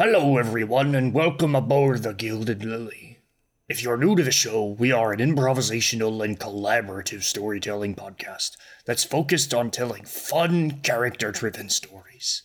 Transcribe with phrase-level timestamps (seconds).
[0.00, 3.18] Hello, everyone, and welcome aboard the Gilded Lily.
[3.68, 8.52] If you're new to the show, we are an improvisational and collaborative storytelling podcast
[8.84, 12.44] that's focused on telling fun, character driven stories.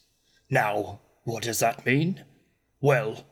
[0.49, 2.23] Now, what does that mean?
[2.81, 3.23] Well,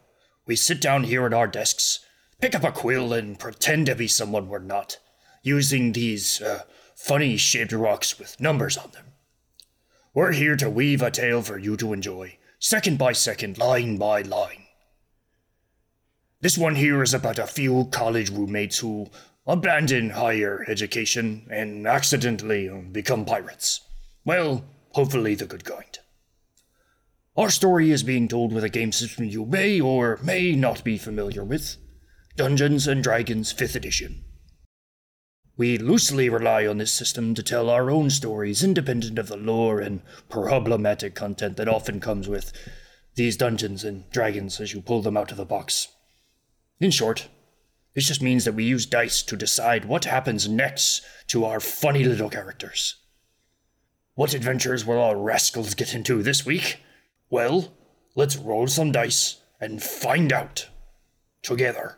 [0.46, 2.06] we sit down here at our desks,
[2.40, 5.00] pick up a quill, and pretend to be someone we're not,
[5.42, 9.14] using these uh, funny shaped rocks with numbers on them.
[10.14, 14.21] We're here to weave a tale for you to enjoy second by second, line by
[14.21, 14.68] line.
[16.41, 19.09] This one here is about a few college roommates who
[19.48, 23.81] abandon higher education and accidentally um, become pirates.
[24.23, 25.98] Well, hopefully the good kind.
[27.36, 31.00] Our story is being told with a game system you may or may not be
[31.00, 31.78] familiar with
[32.36, 34.23] Dungeons and Dragons 5th Edition.
[35.58, 39.80] We loosely rely on this system to tell our own stories independent of the lore
[39.80, 42.54] and problematic content that often comes with
[43.16, 45.90] these Dungeons and Dragons as you pull them out of the box.
[46.80, 47.28] In short,
[47.94, 52.06] this just means that we use dice to decide what happens next to our funny
[52.06, 52.95] little characters.
[54.16, 56.80] What adventures will our rascals get into this week?
[57.30, 57.73] Well,
[58.16, 60.70] let's roll some dice and find out
[61.42, 61.97] together.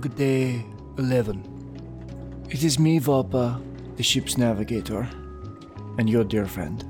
[0.00, 0.64] Log day
[0.96, 2.46] 11.
[2.48, 3.62] It is me, Vapa,
[3.96, 5.06] the ship's navigator,
[5.98, 6.82] and your dear friend.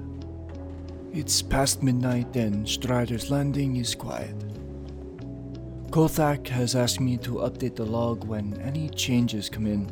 [1.13, 4.37] It's past midnight and Strider's Landing is quiet.
[5.91, 9.91] Kothak has asked me to update the log when any changes come in,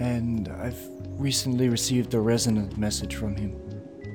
[0.00, 0.82] and I've
[1.20, 3.54] recently received a resonant message from him.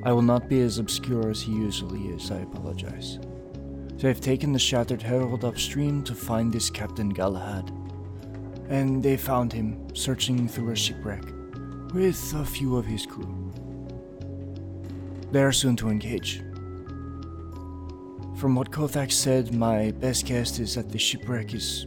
[0.03, 3.19] I will not be as obscure as he usually is, I apologize.
[3.95, 7.71] So I've taken the Shattered Herald upstream to find this Captain Galahad.
[8.71, 11.23] And they found him searching through a shipwreck
[11.93, 13.51] with a few of his crew.
[15.31, 16.39] They are soon to engage.
[18.37, 21.85] From what Kothak said, my best guess is that the shipwreck is,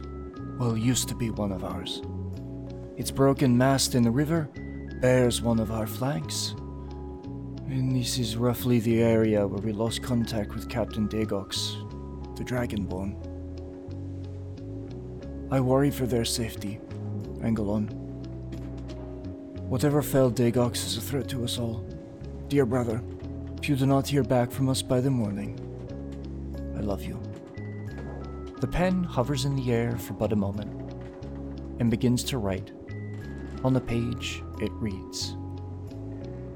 [0.57, 2.01] well, used to be one of ours.
[2.95, 4.47] Its broken mast in the river
[5.01, 6.55] bears one of our flags.
[7.67, 11.81] And this is roughly the area where we lost contact with Captain Dagox
[12.35, 13.34] the Dragonborn.
[15.51, 16.79] I worry for their safety,
[17.41, 17.93] Angelon.
[19.69, 21.85] Whatever fell Dagox is a threat to us all.
[22.47, 23.03] Dear brother,
[23.59, 25.59] if you do not hear back from us by the morning,
[26.75, 27.21] I love you.
[28.59, 30.91] The pen hovers in the air for but a moment
[31.79, 32.71] and begins to write.
[33.63, 35.35] On the page, it reads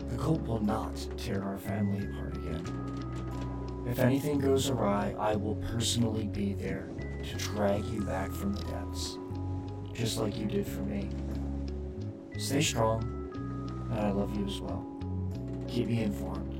[0.07, 3.85] The cult will not tear our family apart again.
[3.87, 6.89] If anything goes awry, I will personally be there
[7.29, 9.17] to drag you back from the depths,
[9.93, 11.09] just like you did for me.
[12.37, 13.03] Stay strong,
[13.91, 14.85] and I love you as well.
[15.67, 16.55] Keep me informed.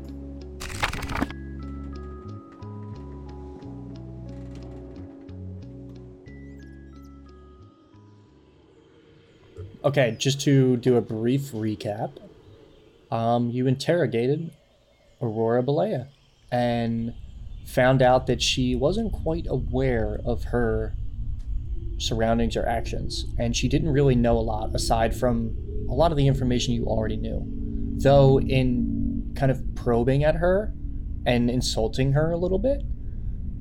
[9.84, 12.12] Okay, just to do a brief recap,
[13.10, 14.52] um, you interrogated
[15.22, 16.08] Aurora Balea
[16.52, 17.14] and
[17.70, 20.96] found out that she wasn't quite aware of her
[21.98, 25.56] surroundings or actions, and she didn't really know a lot aside from
[25.90, 27.44] a lot of the information you already knew.
[27.98, 30.74] Though, in kind of probing at her
[31.26, 32.82] and insulting her a little bit,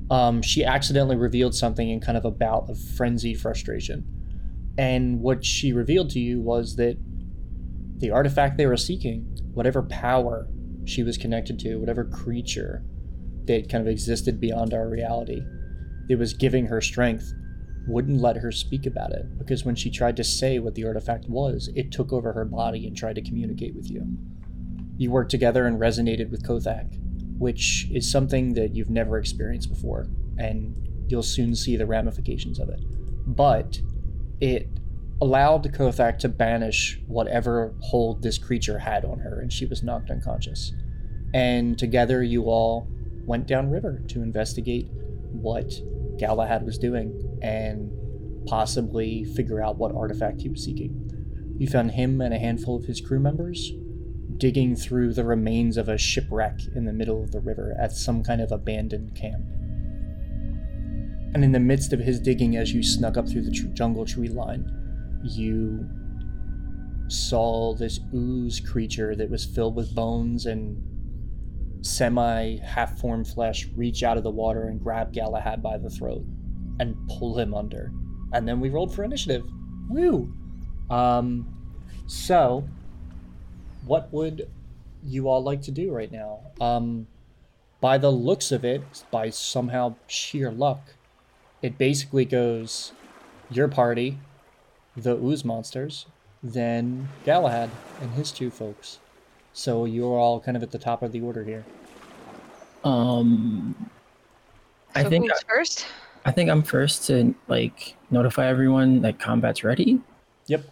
[0.09, 4.03] um, she accidentally revealed something in kind of a bout of frenzied frustration.
[4.77, 6.97] And what she revealed to you was that
[7.97, 9.21] the artifact they were seeking,
[9.53, 10.47] whatever power
[10.85, 12.83] she was connected to, whatever creature
[13.45, 15.41] that kind of existed beyond our reality
[16.07, 17.33] that was giving her strength,
[17.87, 21.27] wouldn't let her speak about it because when she tried to say what the artifact
[21.27, 24.05] was, it took over her body and tried to communicate with you.
[24.97, 26.99] You worked together and resonated with Kothak,
[27.37, 30.07] which is something that you've never experienced before,
[30.37, 30.75] and
[31.07, 32.81] you'll soon see the ramifications of it.
[33.25, 33.79] But
[34.41, 34.67] it
[35.21, 40.11] allowed Kothak to banish whatever hold this creature had on her, and she was knocked
[40.11, 40.73] unconscious.
[41.33, 42.87] And together, you all
[43.29, 44.89] went downriver to investigate
[45.31, 45.71] what
[46.17, 47.91] Galahad was doing and
[48.47, 51.55] possibly figure out what artifact he was seeking.
[51.59, 53.71] You found him and a handful of his crew members
[54.37, 58.23] digging through the remains of a shipwreck in the middle of the river at some
[58.23, 59.45] kind of abandoned camp.
[61.35, 64.05] And in the midst of his digging, as you snuck up through the tr- jungle
[64.05, 64.71] tree line,
[65.23, 65.87] you
[67.09, 70.81] saw this ooze creature that was filled with bones and
[71.81, 76.23] semi half formed flesh reach out of the water and grab Galahad by the throat
[76.79, 77.91] and pull him under.
[78.33, 79.43] And then we rolled for initiative.
[79.89, 80.33] Woo!
[80.89, 81.45] Um,
[82.07, 82.67] so,
[83.85, 84.49] what would
[85.03, 86.39] you all like to do right now?
[86.59, 87.07] Um,
[87.81, 90.95] by the looks of it, by somehow sheer luck,
[91.61, 92.91] it basically goes
[93.49, 94.19] your party,
[94.95, 96.05] the ooze monsters,
[96.43, 97.69] then Galahad
[98.01, 98.99] and his two folks.
[99.59, 101.65] So you're all kind of at the top of the order here.
[102.85, 103.89] Um,
[104.95, 105.85] I So think who's first?
[106.23, 109.99] I think I'm first to like notify everyone that combat's ready.
[110.47, 110.63] Yep.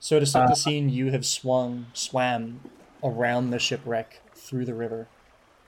[0.00, 2.62] So to set the scene, you have swung, swam
[3.04, 5.06] around the shipwreck through the river,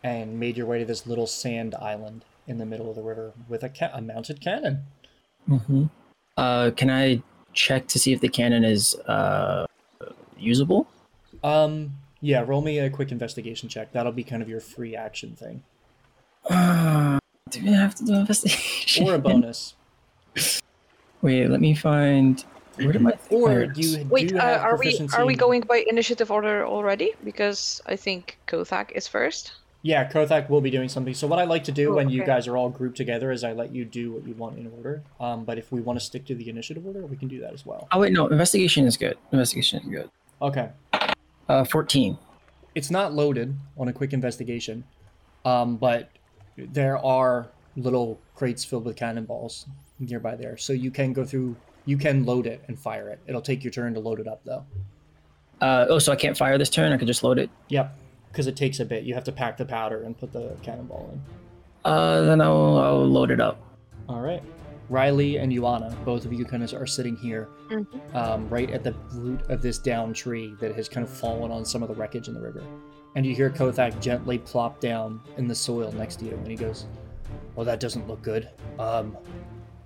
[0.03, 3.35] and made your way to this little sand island in the middle of the river
[3.49, 4.83] with a, ca- a mounted cannon.
[5.49, 5.85] Mm-hmm.
[6.37, 9.67] Uh, can I check to see if the cannon is uh
[10.37, 10.89] usable?
[11.45, 13.93] Um, yeah, roll me a quick investigation check.
[13.93, 15.63] That'll be kind of your free action thing,
[16.49, 17.19] Uh,
[17.51, 19.07] do we have to do investigation?
[19.09, 19.75] or a bonus,
[21.23, 22.45] Wait, let me find.
[22.77, 25.63] Where did my or fires- you Wait, do uh, have are we are we going
[25.63, 27.13] by initiative order already?
[27.25, 29.53] Because I think Kothak is first.
[29.81, 31.15] Yeah, Kothak will be doing something.
[31.15, 33.45] So what I like to do Oh, when you guys are all grouped together is
[33.45, 35.03] I let you do what you want in order.
[35.21, 37.55] Um, but if we want to stick to the initiative order, we can do that
[37.55, 37.89] as well.
[37.93, 38.27] Oh wait, no.
[38.27, 39.17] Investigation is good.
[39.33, 40.11] Investigation is good.
[40.43, 40.69] Okay.
[41.49, 42.19] Uh, fourteen.
[42.75, 44.85] It's not loaded on a quick investigation,
[45.45, 46.11] um, but
[46.57, 49.67] there are little crates filled with cannonballs
[49.99, 51.57] nearby there, so you can go through.
[51.85, 53.21] You can load it and fire it.
[53.27, 54.65] It'll take your turn to load it up, though.
[55.61, 56.93] Uh, oh, so I can't fire this turn.
[56.93, 57.49] I could just load it.
[57.69, 57.97] Yep,
[58.29, 59.05] because it takes a bit.
[59.05, 61.23] You have to pack the powder and put the cannonball in.
[61.85, 63.63] Uh, then I'll, I'll load it up.
[64.09, 64.43] All right.
[64.89, 68.15] Riley and Yuana, both of you kind of are sitting here, Mhm.
[68.15, 71.65] um, right at the root of this down tree that has kind of fallen on
[71.65, 72.63] some of the wreckage in the river.
[73.17, 76.55] And you hear Kothak gently plop down in the soil next to you, and he
[76.55, 76.87] goes,
[77.55, 78.49] "Well, that doesn't look good.
[78.79, 79.17] Um,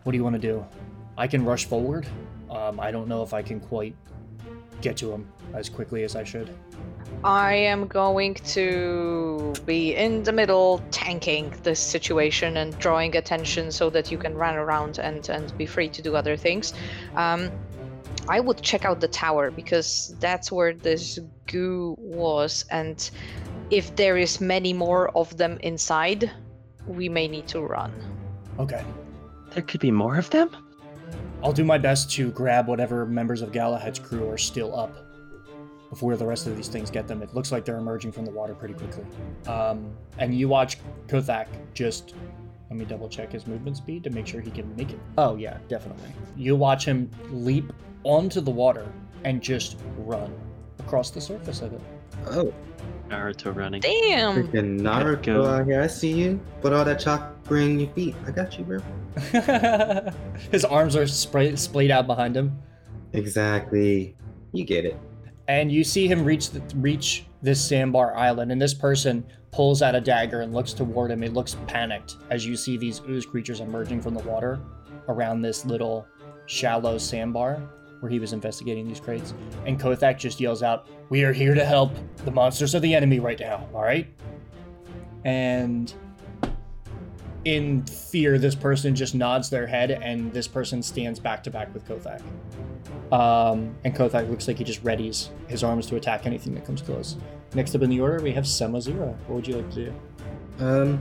[0.03, 0.65] what do you want to do?
[1.17, 2.07] I can rush forward.
[2.51, 3.95] Um, I don't know if I can quite
[4.81, 6.51] get to him as quickly as I should.
[7.23, 13.91] I am going to be in the middle, tanking this situation and drawing attention so
[13.91, 16.73] that you can run around and, and be free to do other things.
[17.17, 17.51] Um,
[18.27, 23.11] I would check out the tower because that's where this goo was, and
[23.71, 26.31] if there is many more of them inside,
[26.87, 27.93] we may need to run.
[28.59, 28.85] Okay."
[29.53, 30.57] There could be more of them?
[31.43, 35.10] I'll do my best to grab whatever members of Galahad's crew are still up
[35.91, 37.21] before the rest of these things get them.
[37.23, 39.05] It looks like they're emerging from the water pretty quickly.
[39.47, 40.79] Um, and you watch
[41.09, 42.15] Kothak just.
[42.71, 44.99] Let me double check his movement speed to make sure he can make it.
[45.19, 46.13] Oh, yeah, definitely.
[46.37, 47.73] You watch him leap
[48.05, 48.87] onto the water
[49.25, 50.33] and just run
[50.79, 51.81] across the surface of it.
[52.29, 52.55] Oh,
[53.09, 53.81] Naruto running.
[53.81, 54.37] Damn!
[54.37, 54.91] freaking Go.
[54.91, 55.83] Naruto out here.
[55.83, 56.41] I see you.
[56.61, 58.15] Put all that chakra in your feet.
[58.25, 58.81] I got you, bro.
[60.53, 62.57] his arms are spray- splayed out behind him.
[63.13, 64.17] Exactly.
[64.53, 64.97] You get it.
[65.51, 69.97] And you see him reach the, reach this sandbar island and this person pulls out
[69.97, 71.25] a dagger and looks toward him.
[71.25, 74.61] It looks panicked as you see these ooze creatures emerging from the water
[75.09, 76.07] around this little
[76.47, 77.57] shallow sandbar
[77.99, 79.35] where he was investigating these crates.
[79.67, 83.19] And kothak just yells out we are here to help the monsters are the enemy
[83.19, 84.07] right now all right?
[85.25, 85.93] And
[87.45, 91.73] in fear this person just nods their head and this person stands back to back
[91.73, 92.23] with kothak
[93.13, 96.81] um, and Kothak looks like he just readies his arms to attack anything that comes
[96.81, 97.17] close.
[97.55, 99.17] Next up in the order, we have Semazira.
[99.27, 99.95] What would you like to do?
[100.61, 101.01] Um.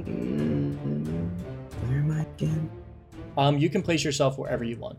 [0.00, 1.30] mm,
[1.88, 2.70] where am I again?
[3.36, 4.98] Um, you can place yourself wherever you want.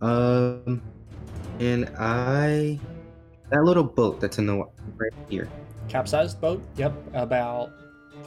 [0.00, 0.82] Um.
[1.60, 2.80] And I.
[3.50, 5.48] That little boat that's in the right here.
[5.88, 6.62] Capsized boat.
[6.76, 7.70] Yep, about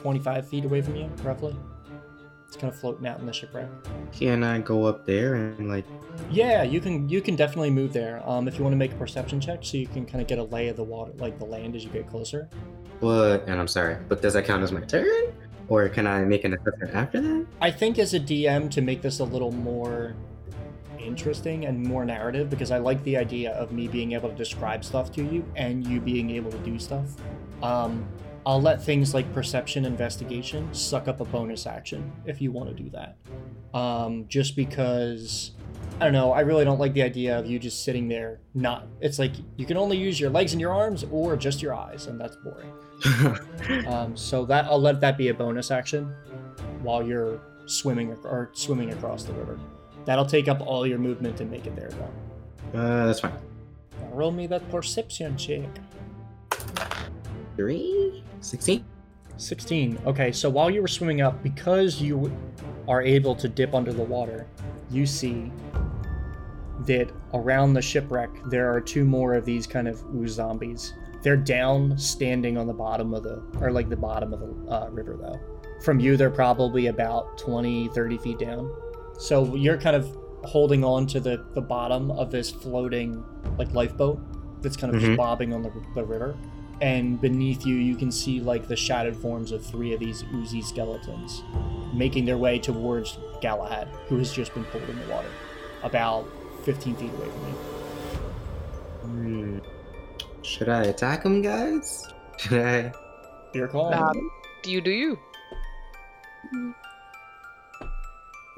[0.06, 1.56] 25 feet away from you, roughly.
[2.46, 3.66] It's kind of floating out in the shipwreck.
[4.12, 5.84] Can I go up there and like?
[6.30, 8.22] Yeah, you can you can definitely move there.
[8.24, 10.38] Um, if you want to make a perception check, so you can kind of get
[10.38, 12.48] a lay of the water, like the land as you get closer.
[13.00, 15.32] But And I'm sorry, but does that count as my turn?
[15.66, 17.46] Or can I make an assessment after that?
[17.60, 20.14] I think as a DM to make this a little more
[21.00, 24.84] interesting and more narrative because I like the idea of me being able to describe
[24.84, 27.06] stuff to you and you being able to do stuff.
[27.60, 28.06] Um,
[28.46, 32.82] I'll let things like perception investigation suck up a bonus action if you want to
[32.82, 33.16] do that.
[33.76, 35.50] Um, just because
[36.00, 36.30] I don't know.
[36.32, 38.38] I really don't like the idea of you just sitting there.
[38.54, 38.86] Not.
[39.00, 42.06] It's like you can only use your legs and your arms, or just your eyes,
[42.06, 42.72] and that's boring.
[43.88, 46.14] Um, so that I'll let that be a bonus action
[46.82, 49.58] while you're swimming or swimming across the river.
[50.04, 52.78] That'll take up all your movement and make it there though.
[52.78, 53.32] uh, that's fine.
[54.00, 55.68] Now roll me that perception check.
[57.56, 58.84] Three, 16.
[59.38, 59.98] 16.
[60.06, 62.32] Okay, so while you were swimming up, because you
[62.88, 64.46] are able to dip under the water,
[64.90, 65.50] you see
[66.86, 70.94] that around the shipwreck there are two more of these kind of ooze zombies.
[71.22, 74.88] They're down, standing on the bottom of the, or like the bottom of the uh,
[74.90, 75.40] river though.
[75.84, 78.70] From you, they're probably about 20, 30 feet down.
[79.18, 83.24] So you're kind of holding on to the, the bottom of this floating,
[83.58, 84.20] like lifeboat
[84.62, 85.16] that's kind of just Mhm.
[85.16, 86.36] bobbing on the, the river
[86.80, 90.60] and beneath you you can see like the shattered forms of three of these oozy
[90.60, 91.42] skeletons
[91.94, 95.28] making their way towards galahad who has just been pulled in the water
[95.82, 96.26] about
[96.64, 97.76] 15 feet away from you
[99.06, 99.58] Hmm.
[100.42, 102.06] Should I attack him, guys?
[102.38, 102.92] Should I?
[103.54, 104.30] your call Um,
[104.64, 105.18] you do you.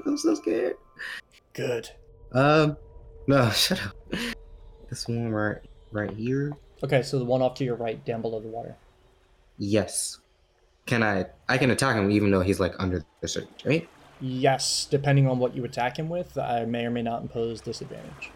[0.05, 0.75] I'm so scared.
[1.53, 1.89] good
[2.33, 2.77] Um,
[3.27, 3.95] no, shut up.
[4.89, 5.57] This one right,
[5.91, 6.51] right here.
[6.83, 8.75] Okay so the one off to your right down below the water
[9.61, 10.19] Yes.
[10.85, 11.25] Can I?
[11.49, 13.87] I can attack him even though he's like under the surface, right?
[14.21, 18.31] yes depending on what you attack him with i may or may not impose disadvantage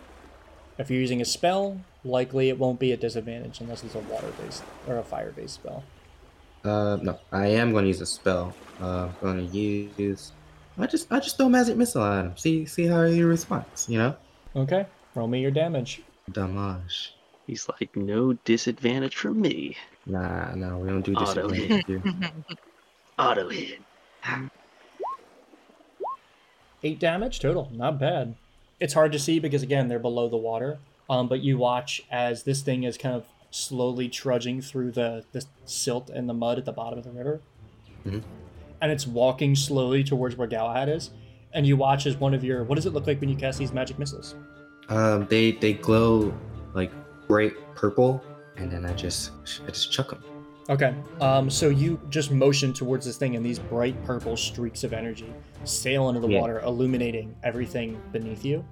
[0.77, 4.31] if you're using a spell likely it won't be a disadvantage unless it's a water
[4.41, 5.83] based or a fire based spell
[6.63, 7.19] Uh, no.
[7.33, 8.53] I am going to use a spell.
[8.79, 10.31] Uh, I'm going to use.
[10.77, 12.38] I just, I just throw magic missile at him.
[12.38, 13.89] See, see how he responds.
[13.89, 14.15] You know.
[14.55, 14.85] okay
[15.15, 17.13] roll me your damage Damage.
[17.47, 19.75] He's like, no disadvantage from me.
[20.05, 22.03] Nah, no, we don't do Auto disadvantage here.
[23.19, 23.79] Auto hit.
[26.83, 28.35] Eight damage total, not bad.
[28.79, 30.79] It's hard to see because again they're below the water.
[31.09, 35.45] Um, but you watch as this thing is kind of slowly trudging through the the
[35.65, 37.39] silt and the mud at the bottom of the river,
[38.05, 38.23] Mhm.
[38.81, 41.12] and it's walking slowly towards where Galahad is.
[41.53, 43.59] And you watch as one of your what does it look like when you cast
[43.59, 44.35] these magic missiles?
[44.89, 46.33] Um, they they glow
[46.73, 46.91] like
[47.27, 48.24] bright purple,
[48.58, 49.32] and then I just,
[49.65, 50.24] I just chuck them.
[50.70, 50.94] Okay.
[51.20, 55.32] Um, so you just motion towards this thing, and these bright purple streaks of energy
[55.65, 56.39] sail into the Yeah.
[56.42, 58.63] water, illuminating everything beneath you.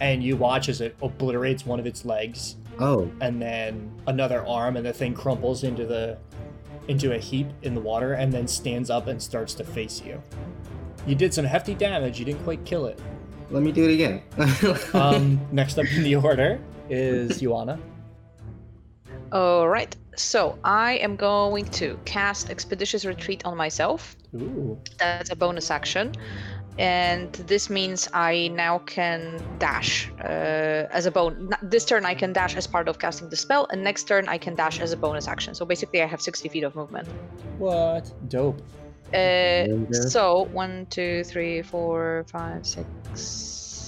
[0.00, 4.76] And you watch as it obliterates one of its legs, Oh, and then another arm,
[4.76, 6.18] and the thing crumples into the
[6.88, 10.20] into a heap in the water, and then stands up and starts to face you.
[11.06, 12.18] You did some hefty damage.
[12.18, 12.98] You didn't quite kill it.
[13.50, 14.22] let me do it again.
[14.94, 17.78] Um, next up in the order is Yuana.
[19.32, 19.94] All right.
[20.16, 24.16] So I am going to cast Expeditious Retreat on myself.
[24.34, 24.78] Ooh.
[24.98, 26.12] That's a bonus action.
[26.78, 31.50] And this means I now can dash uh, as a bone.
[31.62, 34.38] This turn I can dash as part of casting the spell, and next turn I
[34.38, 35.54] can dash as a bonus action.
[35.54, 37.08] So basically, I have 60 feet of movement.
[37.58, 38.10] What?
[38.28, 38.62] Dope.
[39.12, 42.86] Uh, so one, two, three, four, five, six,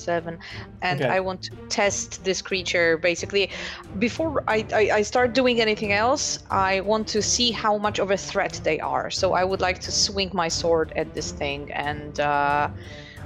[0.04, 0.38] seven,
[0.82, 1.10] and Okay.
[1.16, 2.98] I want to test this creature.
[2.98, 3.50] Basically,
[3.98, 8.10] before I, I I start doing anything else, I want to see how much of
[8.10, 9.10] a threat they are.
[9.10, 12.68] So I would like to swing my sword at this thing, and uh,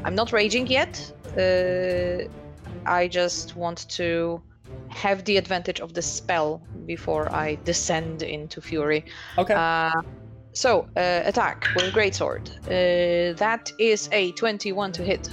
[0.04, 0.92] I'm not raging yet.
[1.37, 2.28] Uh,
[2.87, 4.42] I just want to
[4.88, 9.04] have the advantage of the spell before I descend into fury.
[9.38, 9.54] Okay.
[9.54, 9.90] Uh,
[10.52, 12.49] so, uh, attack with greatsword.
[12.66, 15.28] Uh, that is a 21 to hit.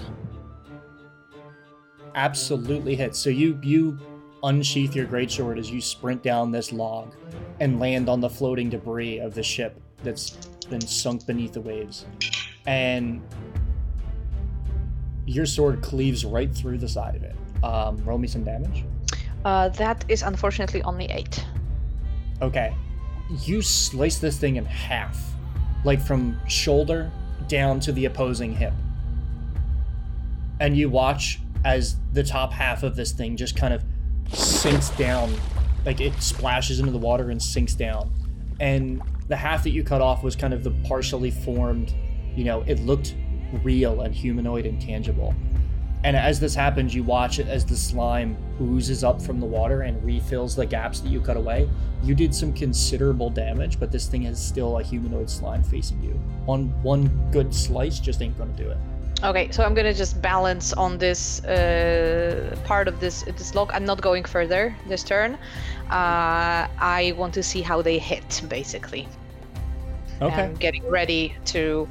[2.16, 3.20] Absolutely hits.
[3.20, 4.00] So you you
[4.44, 7.16] unsheath your greatsword as you sprint down this log
[7.60, 10.32] and land on the floating debris of the ship that's
[10.70, 12.06] been sunk beneath the waves.
[12.66, 13.22] And
[15.26, 17.36] your sword cleaves right through the side of it.
[17.64, 18.84] Um, roll me some damage.
[19.46, 21.46] Uh, that is unfortunately only 8.
[22.42, 22.76] Okay.
[23.46, 25.18] You slice this thing in half,
[25.86, 27.10] like from shoulder
[27.48, 28.74] down to the opposing hip.
[30.60, 33.84] And you watch as the top half of this thing just kind of
[34.34, 35.34] sinks down,
[35.86, 38.12] like it splashes into the water and sinks down.
[38.60, 41.94] And the half that you cut off was kind of the partially formed,
[42.36, 43.16] you know, it looked
[43.64, 45.34] real and humanoid and tangible.
[46.04, 49.84] And as this happens, you watch it as the slime oozes up from the water
[49.84, 51.70] and refills the gaps that you cut away.
[52.04, 56.12] You did some considerable damage, but this thing is still a humanoid slime facing you.
[56.46, 58.78] One one good slice just ain't gonna do it.
[59.24, 63.72] Okay, so I'm gonna just balance on this uh, part of this this log.
[63.74, 65.36] I'm not going further this turn.
[65.90, 69.08] Uh, I want to see how they hit, basically.
[70.22, 70.44] Okay.
[70.44, 71.88] I'm getting ready to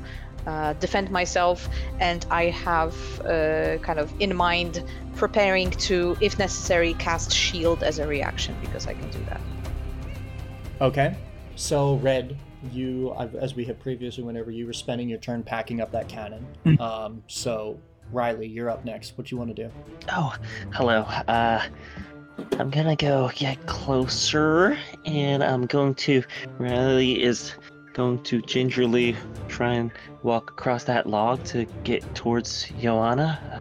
[0.46, 1.70] uh, defend myself,
[2.00, 4.84] and I have uh, kind of in mind
[5.16, 9.40] preparing to, if necessary, cast shield as a reaction because I can do that.
[10.82, 11.16] Okay.
[11.56, 12.36] So, Red,
[12.70, 16.46] you, as we had previously, whenever you were spending your turn packing up that cannon.
[16.80, 17.78] Um, so,
[18.12, 19.16] Riley, you're up next.
[19.16, 19.72] What you want to do?
[20.10, 20.34] Oh,
[20.72, 21.00] hello.
[21.28, 21.62] Uh,
[22.58, 26.22] I'm gonna go get closer, and I'm going to.
[26.58, 27.54] Riley is
[27.92, 29.16] going to gingerly
[29.48, 29.90] try and
[30.22, 33.60] walk across that log to get towards Joanna.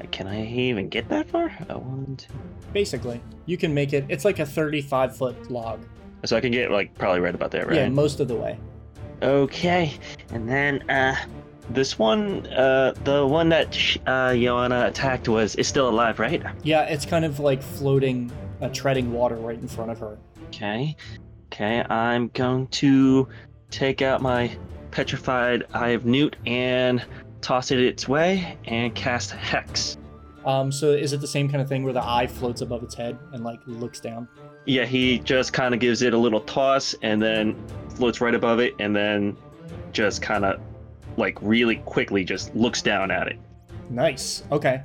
[0.00, 1.52] Uh, Can I even get that far?
[1.68, 2.32] I one, two.
[2.72, 4.04] Basically, you can make it.
[4.08, 5.80] It's like a 35 foot log.
[6.24, 7.76] So I can get like probably right about there, right?
[7.76, 8.58] Yeah, most of the way.
[9.22, 9.94] Okay,
[10.32, 11.16] and then uh,
[11.70, 16.42] this one, uh, the one that sh- uh, Joanna attacked was is still alive, right?
[16.62, 20.18] Yeah, it's kind of like floating, uh, treading water right in front of her.
[20.48, 20.96] Okay.
[21.52, 23.28] Okay, I'm going to
[23.70, 24.56] take out my
[24.90, 27.04] petrified Eye of Newt and
[27.42, 29.98] toss it its way and cast Hex.
[30.44, 32.94] Um, so is it the same kind of thing where the eye floats above its
[32.94, 34.28] head and like looks down?
[34.64, 37.56] Yeah, he just kind of gives it a little toss and then
[37.96, 39.36] floats right above it and then
[39.92, 40.60] just kind of
[41.16, 43.38] like really quickly just looks down at it.
[43.90, 44.42] Nice.
[44.50, 44.82] Okay.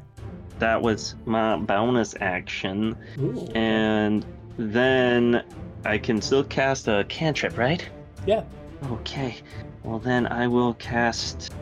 [0.59, 2.97] That was my bonus action.
[3.19, 3.47] Ooh.
[3.53, 4.25] And
[4.57, 5.43] then
[5.85, 7.87] I can still cast a cantrip, right?
[8.25, 8.43] Yeah.
[8.91, 9.37] Okay.
[9.83, 11.53] Well, then I will cast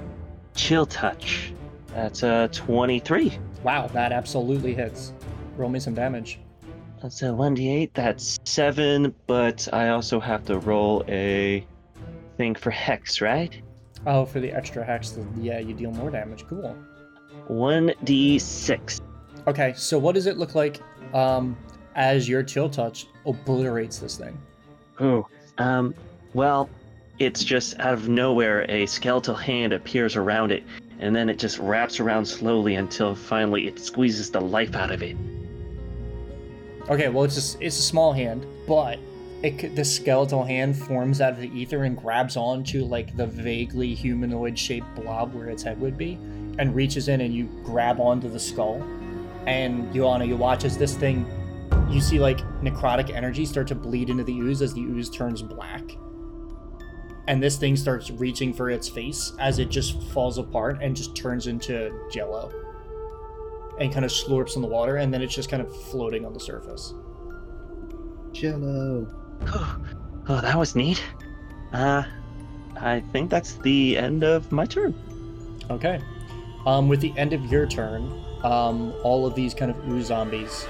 [0.56, 1.54] Chill Touch.
[1.94, 3.38] That's a 23.
[3.66, 5.12] Wow, that absolutely hits.
[5.58, 6.40] Roll me some damage.
[7.02, 7.90] That's a 1d8.
[7.96, 11.66] That's 7, but I also have to roll a
[12.38, 13.60] thing for Hex, right?
[14.06, 16.46] Oh, for the extra hex, yeah, you deal more damage.
[16.46, 16.78] Cool.
[17.50, 19.02] 1d6.
[19.48, 20.80] Okay, so what does it look like
[21.16, 21.58] um,
[21.96, 24.40] as your chill touch obliterates this thing?
[25.00, 25.96] Oh, um,
[26.36, 26.70] well,
[27.18, 30.64] it's just out of nowhere a skeletal hand appears around it,
[31.00, 35.04] and then it just wraps around slowly until finally it squeezes the life out of
[35.04, 35.16] it.
[36.90, 39.00] Okay, well it's just it's a small hand, but
[39.44, 43.94] it the skeletal hand forms out of the ether and grabs onto like the vaguely
[43.94, 46.14] humanoid shaped blob where its head would be,
[46.60, 48.84] and reaches in and you grab onto the skull.
[49.48, 51.26] And Joanna, you watch as this thing,
[51.90, 55.42] you see like necrotic energy start to bleed into the ooze as the ooze turns
[55.42, 55.84] black.
[57.28, 61.16] And this thing starts reaching for its face as it just falls apart and just
[61.16, 62.52] turns into jello.
[63.80, 66.34] And kind of slurps in the water, and then it's just kind of floating on
[66.34, 66.94] the surface.
[68.32, 69.08] Jello.
[70.28, 71.04] Oh, that was neat.
[71.74, 72.04] Uh,
[72.80, 74.94] I think that's the end of my turn.
[75.70, 76.02] Okay.
[76.66, 80.66] Um, with the end of your turn, um, all of these kind of ooze zombies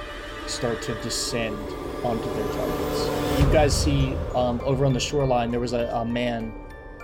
[0.48, 1.58] start to descend
[2.06, 3.40] onto their targets.
[3.40, 6.54] You guys see um, over on the shoreline there was a, a man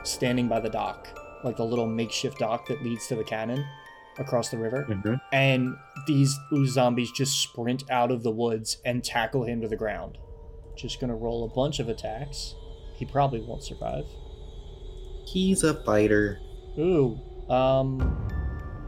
[0.04, 1.08] standing by the dock,
[1.44, 3.66] like the little makeshift dock that leads to the cannon
[4.18, 4.86] across the river.
[4.90, 5.16] Mm-hmm.
[5.34, 5.76] And
[6.08, 10.18] these ooze zombies just sprint out of the woods and tackle him to the ground.
[10.78, 12.56] Just gonna roll a bunch of attacks.
[12.96, 14.06] He probably won't survive.
[15.26, 16.40] He's a fighter.
[16.78, 18.30] Ooh, um,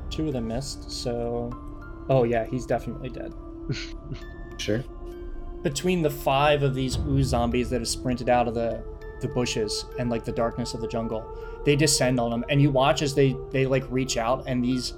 [0.10, 1.52] two of them missed, so.
[2.10, 3.34] Oh, yeah, he's definitely dead.
[4.58, 4.84] Sure.
[5.63, 8.84] Between the five of these ooze zombies that have sprinted out of the,
[9.21, 11.26] the bushes and like the darkness of the jungle,
[11.65, 14.93] they descend on them and you watch as they, they like reach out, and these,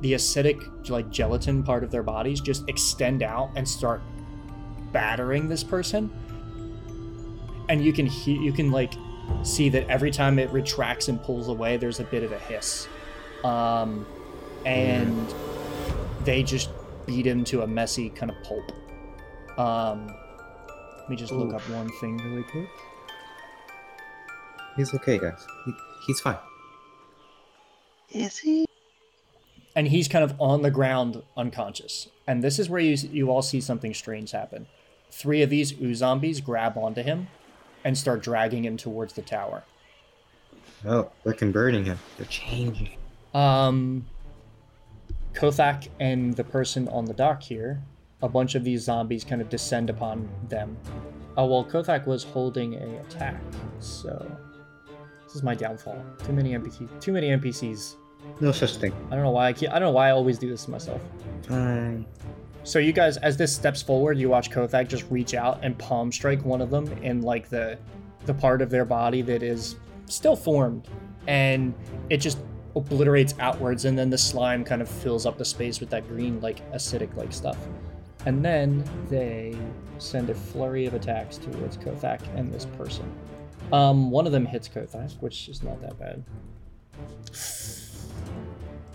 [0.00, 4.00] the acidic, like gelatin part of their bodies just extend out and start
[4.92, 6.10] battering this person.
[7.68, 8.94] And you can hear, you can like
[9.42, 12.88] see that every time it retracts and pulls away, there's a bit of a hiss.
[13.44, 14.06] Um,
[14.64, 15.34] and
[16.24, 16.70] they just
[17.06, 18.72] beat him to a messy kind of pulp.
[19.60, 20.06] Um,
[20.98, 22.68] let me just look up one thing really quick.
[24.76, 25.46] He's okay, guys.
[25.66, 25.72] He,
[26.06, 26.38] he's fine.
[28.10, 28.66] Is he?
[29.76, 32.08] And he's kind of on the ground, unconscious.
[32.26, 34.66] And this is where you you all see something strange happen.
[35.10, 37.28] Three of these ooze zombies grab onto him
[37.84, 39.64] and start dragging him towards the tower.
[40.86, 41.98] Oh, they're converting him.
[42.16, 42.96] They're changing.
[43.34, 44.06] Um,
[45.34, 47.82] Kothak and the person on the dock here,
[48.22, 50.76] a bunch of these zombies kind of descend upon them.
[51.36, 53.40] Oh well, Kothak was holding a attack,
[53.78, 54.30] so
[55.24, 56.04] this is my downfall.
[56.24, 57.00] Too many NPCs.
[57.00, 57.94] Too many NPCs.
[58.40, 58.92] No such thing.
[59.10, 60.70] I don't know why I keep, I don't know why I always do this to
[60.70, 61.00] myself.
[61.46, 62.06] Fine.
[62.62, 66.12] So you guys, as this steps forward, you watch Kothak just reach out and palm
[66.12, 67.78] strike one of them in like the
[68.26, 70.88] the part of their body that is still formed,
[71.26, 71.74] and
[72.10, 72.38] it just
[72.76, 76.40] obliterates outwards, and then the slime kind of fills up the space with that green
[76.40, 77.56] like acidic like stuff.
[78.26, 79.56] And then they
[79.98, 83.10] send a flurry of attacks towards Kothak and this person.
[83.72, 86.24] Um, one of them hits Kothak, which is not that bad.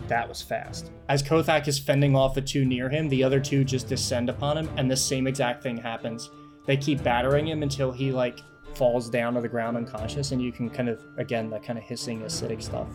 [0.07, 0.91] That was fast.
[1.09, 4.57] As Kothak is fending off the two near him, the other two just descend upon
[4.57, 6.29] him, and the same exact thing happens.
[6.67, 8.39] They keep battering him until he like
[8.75, 11.85] falls down to the ground unconscious, and you can kind of again that kind of
[11.85, 12.88] hissing acidic stuff.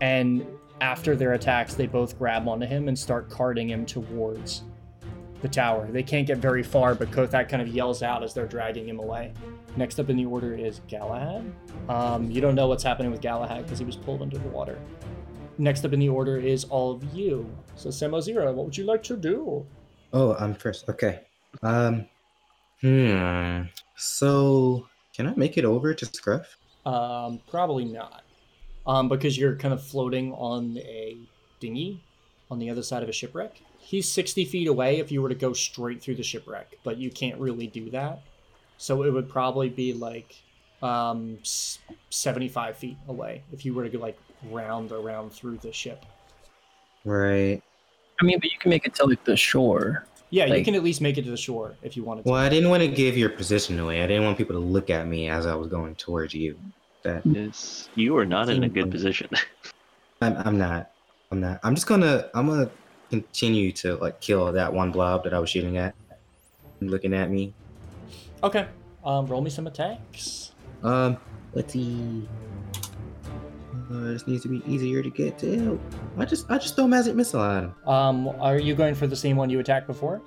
[0.00, 0.44] And
[0.80, 4.62] after their attacks, they both grab onto him and start carting him towards
[5.42, 5.88] the tower.
[5.90, 8.98] They can't get very far, but Kothak kind of yells out as they're dragging him
[8.98, 9.32] away.
[9.76, 11.52] Next up in the order is Galahad.
[11.88, 14.78] Um, you don't know what's happening with Galahad because he was pulled under the water.
[15.58, 17.50] Next up in the order is all of you.
[17.76, 19.66] So Semazira, what would you like to do?
[20.12, 20.88] Oh, I'm first.
[20.88, 21.20] Okay.
[21.62, 22.06] Um.
[22.80, 23.62] Hmm.
[23.96, 26.56] So, can I make it over to Scruff?
[26.84, 28.22] Um, probably not.
[28.86, 31.16] Um, because you're kind of floating on a
[31.60, 32.02] dinghy
[32.50, 33.62] on the other side of a shipwreck.
[33.82, 37.10] He's 60 feet away if you were to go straight through the shipwreck, but you
[37.10, 38.22] can't really do that.
[38.78, 40.40] So it would probably be like
[40.82, 41.38] um,
[42.10, 44.18] 75 feet away if you were to go like
[44.50, 46.04] round around through the ship.
[47.04, 47.60] Right.
[48.20, 50.06] I mean, but you can make it to like the shore.
[50.30, 52.30] Yeah, you can at least make it to the shore if you wanted to.
[52.30, 54.02] Well, I didn't want to give your position away.
[54.02, 56.58] I didn't want people to look at me as I was going towards you.
[57.02, 59.28] That is, you are not in a good Seemed- position.
[60.22, 60.92] I'm, I'm not.
[61.30, 61.60] I'm not.
[61.64, 62.30] I'm just gonna.
[62.34, 62.70] I'm gonna
[63.12, 65.94] continue to like kill that one blob that I was shooting at,
[66.80, 67.52] looking at me.
[68.42, 68.66] Okay.
[69.04, 70.52] Um, roll me some attacks.
[70.82, 71.18] Um,
[71.52, 72.26] let's see.
[73.90, 75.78] Uh, this needs to be easier to get to.
[76.16, 77.74] I just, I just throw magic missile at him.
[77.86, 80.22] Um, are you going for the same one you attacked before?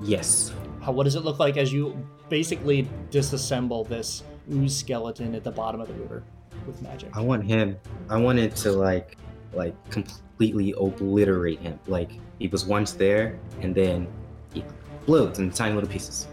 [0.00, 0.52] Yes.
[0.80, 1.96] How, what does it look like as you
[2.28, 4.22] basically disassemble this
[4.52, 6.22] ooze skeleton at the bottom of the river
[6.66, 7.10] with magic?
[7.16, 7.76] I want him.
[8.08, 9.16] I wanted to like,
[9.52, 11.78] like completely obliterate him.
[11.86, 14.06] Like he was once there, and then
[14.52, 14.64] he
[14.98, 16.28] explodes in tiny little pieces.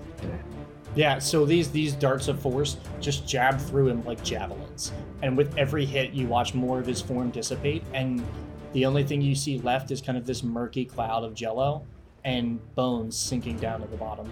[0.95, 5.57] Yeah, so these these darts of force just jab through him like javelins, and with
[5.57, 8.23] every hit, you watch more of his form dissipate, and
[8.71, 11.85] the only thing you see left is kind of this murky cloud of jello
[12.23, 14.29] and bones sinking down to the bottom.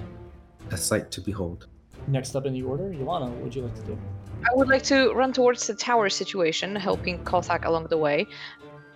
[0.72, 1.67] A sight to behold.
[2.08, 3.98] Next up in the order, Yolana, what would you like to do?
[4.43, 8.28] I would like to run towards the tower situation, helping Kothak along the way.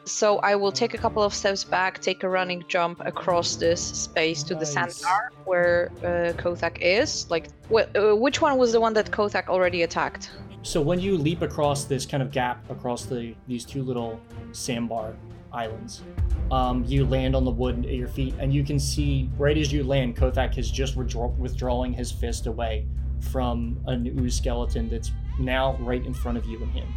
[0.08, 3.82] So I will take a couple of steps back, take a running jump across this
[3.82, 7.30] space to the sandbar where uh, Kothak is.
[7.30, 10.32] Like, wh- uh, which one was the one that Kothak already attacked?
[10.64, 14.20] So when you leap across this kind of gap across the these two little
[14.54, 15.14] sandbar
[15.52, 16.04] islands,
[16.52, 19.72] um, you land on the wood at your feet, and you can see right as
[19.74, 22.86] you land, Kothak is just withdraw- withdrawing his fist away
[23.20, 26.88] from an ooze skeleton that's now right in front of you and him.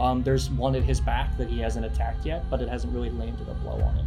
[0.00, 3.10] Um, there's one at his back that he hasn't attacked yet, but it hasn't really
[3.10, 4.06] landed a blow on him.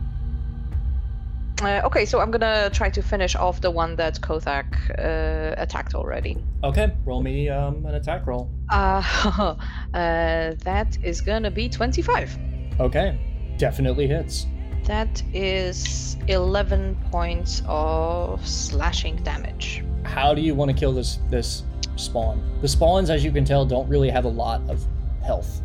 [1.62, 5.94] Uh, okay, so I'm gonna try to finish off the one that Kothak uh, attacked
[5.94, 6.38] already.
[6.64, 8.50] Okay, roll me um, an attack roll.
[8.70, 9.04] Uh,
[9.94, 12.36] uh, that is gonna be 25.
[12.80, 13.20] Okay,
[13.58, 14.48] definitely hits.
[14.86, 19.84] That is 11 points of slashing damage.
[20.04, 21.64] how do you want to kill this this
[21.96, 22.42] spawn?
[22.62, 24.84] The spawns, as you can tell, don't really have a lot of
[25.24, 25.62] health.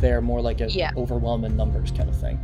[0.00, 0.90] They're more like a Yeah.
[0.96, 2.38] overwhelm in numbers kind of thing.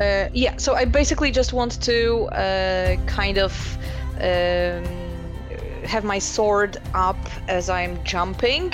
[0.00, 3.78] Uh, yeah, so I basically just want to uh, kind of
[4.16, 4.84] um,
[5.84, 7.16] have my sword up
[7.48, 8.72] as I'm jumping,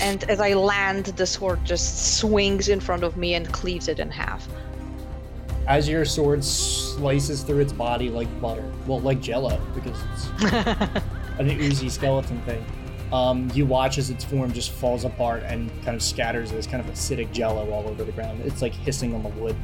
[0.00, 3.98] and as I land, the sword just swings in front of me and cleaves it
[4.00, 4.48] in half.
[5.66, 10.42] As your sword slices through its body like butter, well, like Jello, because it's
[11.38, 12.64] an oozy skeleton thing.
[13.12, 16.86] Um, you watch as its form just falls apart and kind of scatters this kind
[16.86, 18.42] of acidic Jello all over the ground.
[18.44, 19.56] It's like hissing on the wood,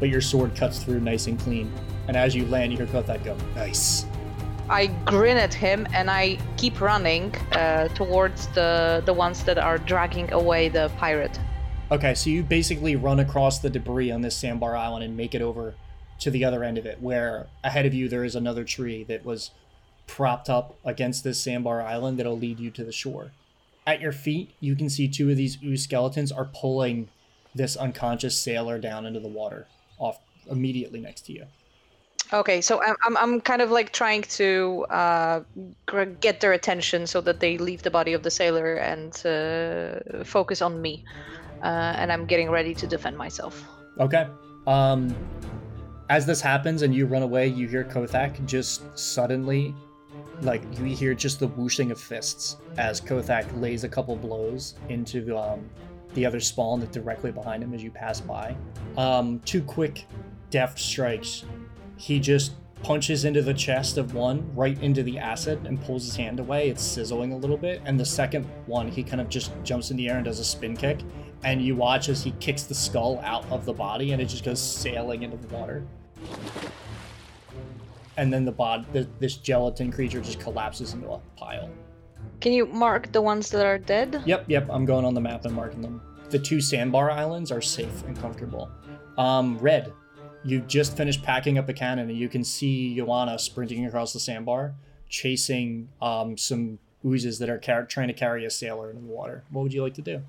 [0.00, 1.72] but your sword cuts through nice and clean.
[2.08, 4.04] And as you land, you hear Kothak go, "Nice."
[4.70, 9.78] I grin at him and I keep running uh, towards the the ones that are
[9.78, 11.38] dragging away the pirate.
[11.90, 15.40] Okay, so you basically run across the debris on this sandbar island and make it
[15.40, 15.74] over
[16.18, 19.24] to the other end of it, where ahead of you there is another tree that
[19.24, 19.52] was
[20.08, 23.30] propped up against this sandbar island that'll lead you to the shore.
[23.86, 27.08] At your feet, you can see two of these ooze skeletons are pulling
[27.54, 29.66] this unconscious sailor down into the water
[29.98, 30.18] off
[30.50, 31.44] immediately next to you.
[32.32, 35.42] Okay, so I'm, I'm, I'm kind of like trying to uh,
[36.20, 40.60] get their attention so that they leave the body of the sailor and uh, focus
[40.60, 41.04] on me.
[41.62, 43.64] Uh, and I'm getting ready to defend myself.
[43.98, 44.26] Okay.
[44.66, 45.16] Um,
[46.10, 49.74] as this happens and you run away, you hear Kothak just suddenly,
[50.42, 55.36] like you hear just the whooshing of fists as Kothak lays a couple blows into
[55.36, 55.68] um,
[56.14, 58.56] the other spawn that's directly behind him as you pass by.
[58.96, 60.06] Um, two quick,
[60.50, 61.44] deft strikes.
[61.96, 66.14] He just punches into the chest of one, right into the acid, and pulls his
[66.14, 66.68] hand away.
[66.68, 67.82] It's sizzling a little bit.
[67.84, 70.44] And the second one, he kind of just jumps in the air and does a
[70.44, 71.00] spin kick.
[71.44, 74.44] And you watch as he kicks the skull out of the body, and it just
[74.44, 75.84] goes sailing into the water.
[78.18, 81.70] And then the bod, th- this gelatin creature just collapses into a pile.
[82.40, 84.24] Can you mark the ones that are dead?
[84.26, 84.66] Yep, yep.
[84.68, 86.02] I'm going on the map and marking them.
[86.30, 88.70] The two sandbar islands are safe and comfortable.
[89.16, 89.92] Um, Red,
[90.44, 94.20] you just finished packing up the cannon, and you can see Joanna sprinting across the
[94.20, 94.74] sandbar,
[95.08, 99.44] chasing um, some oozes that are car- trying to carry a sailor into the water.
[99.50, 100.22] What would you like to do?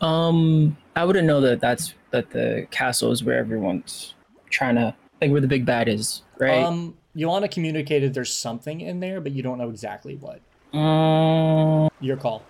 [0.00, 4.14] Um, I wouldn't know that that's that the castle is where everyone's
[4.48, 6.62] trying to like where the big bad is, right?
[6.64, 10.40] Um, Joanna communicated there's something in there, but you don't know exactly what.
[10.76, 12.42] Um, Your call.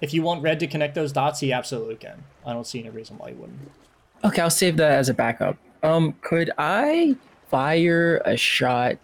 [0.00, 2.24] If you want Red to connect those dots, he absolutely can.
[2.44, 3.58] I don't see any reason why he wouldn't.
[4.24, 5.56] okay, I'll save that as a backup.
[5.82, 7.16] Um, could I
[7.48, 8.96] fire a shot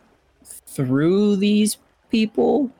[0.66, 1.77] through these
[2.11, 2.70] people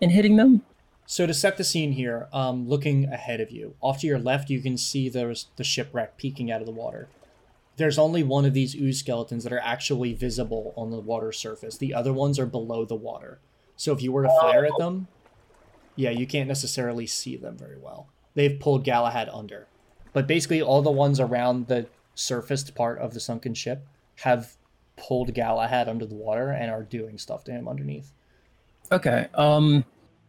[0.00, 0.62] and hitting them?
[1.06, 4.50] So to set the scene here, um, looking ahead of you, off to your left,
[4.50, 7.08] you can see there's the shipwreck peeking out of the water.
[7.78, 11.78] There's only one of these ooze skeletons that are actually visible on the water surface.
[11.78, 13.38] The other ones are below the water.
[13.76, 15.06] So if you were to fire at them,
[15.96, 18.08] yeah, you can't necessarily see them very well.
[18.34, 19.68] They've pulled Galahad under.
[20.12, 23.86] But basically, all the ones around the surfaced part of the sunken ship
[24.16, 24.56] have
[24.96, 28.12] pulled Galahad under the water and are doing stuff to him underneath.
[28.90, 29.28] Okay.
[29.34, 29.84] Um,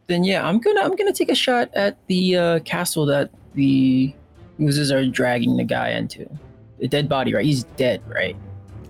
[0.08, 4.14] then yeah, I'm gonna I'm gonna take a shot at the uh, castle that the
[4.62, 6.30] oozes are dragging the guy into.
[6.80, 7.46] The dead body, right?
[7.46, 8.36] He's dead, right?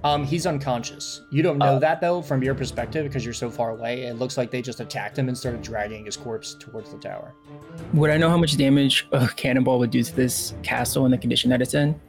[0.03, 1.21] Um, he's unconscious.
[1.29, 1.79] You don't know Oh.
[1.79, 4.03] that though from your perspective because you're so far away.
[4.03, 7.33] It looks like they just attacked him and started dragging his corpse towards the tower.
[7.93, 11.17] Would I know how much damage a cannonball would do to this castle in the
[11.17, 11.99] condition that it's in?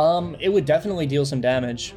[0.00, 1.94] Um, it would definitely deal some damage.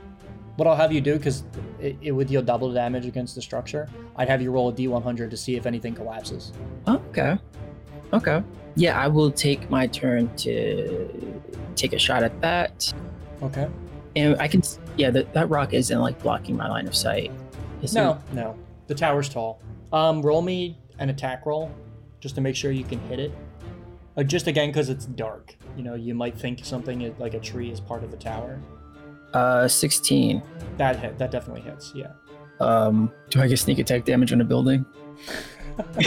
[0.58, 1.44] What I'll have you do, because
[1.80, 5.30] it, it would deal double damage against the structure, I'd have you roll a d100
[5.32, 6.52] to see if anything collapses.
[6.88, 7.38] Okay.
[8.13, 8.44] Okay.
[8.76, 11.41] Yeah, I will take my turn to
[11.76, 12.94] take a shot at that.
[13.41, 13.67] Okay.
[14.15, 14.62] And I can,
[14.97, 17.32] yeah, that, that rock isn't like blocking my line of sight.
[17.82, 18.34] Is No, it?
[18.36, 18.56] no.
[18.88, 19.62] The tower's tall.
[19.93, 21.71] Um, roll me an attack roll
[22.19, 23.32] just to make sure you can hit it.
[24.17, 25.56] Uh, just again, because it's dark.
[25.77, 28.60] You know, you might think something is- like a tree is part of the tower.
[29.34, 30.41] Uh, 16.
[30.77, 31.17] That hit.
[31.17, 31.93] That definitely hits.
[31.95, 32.12] Yeah.
[32.60, 34.86] Um, do I get sneak attack damage on a building?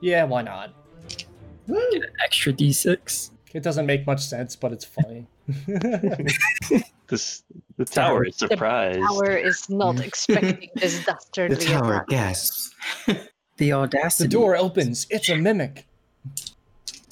[0.00, 0.24] Yeah.
[0.24, 0.72] Why not?
[1.08, 3.30] Get an extra d6.
[3.56, 5.26] It doesn't make much sense, but it's funny.
[7.08, 7.44] This
[7.76, 8.98] the tower is surprised.
[8.98, 11.56] The Tower is not expecting this dastardly.
[11.56, 12.08] The tower attack.
[12.08, 12.74] gasps.
[13.58, 14.24] The audacity.
[14.28, 15.06] the door opens.
[15.08, 15.86] It's a mimic.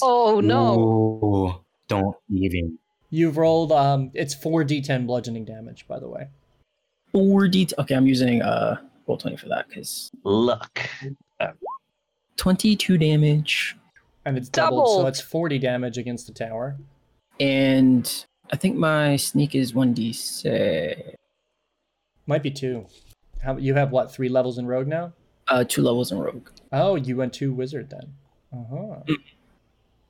[0.03, 0.79] Oh no!
[0.79, 1.55] Ooh,
[1.87, 2.77] don't even.
[3.09, 3.71] You've rolled.
[3.71, 6.27] Um, it's four d10 bludgeoning damage, by the way.
[7.15, 7.73] 4d.
[7.79, 8.77] Okay, I'm using uh
[9.07, 10.87] Roll20 for that because Luck.
[12.37, 13.75] 22 damage.
[14.25, 15.07] And it's doubled, so Doubled.
[15.09, 16.77] it's 40 damage against the tower.
[17.39, 21.13] And I think my sneak is 1d6.
[22.27, 22.87] Might be two.
[23.43, 24.11] How you have what?
[24.11, 25.13] Three levels in rogue now?
[25.47, 26.47] Uh, two levels in rogue.
[26.71, 28.13] Oh, you went two wizard then.
[28.51, 29.15] Uh huh.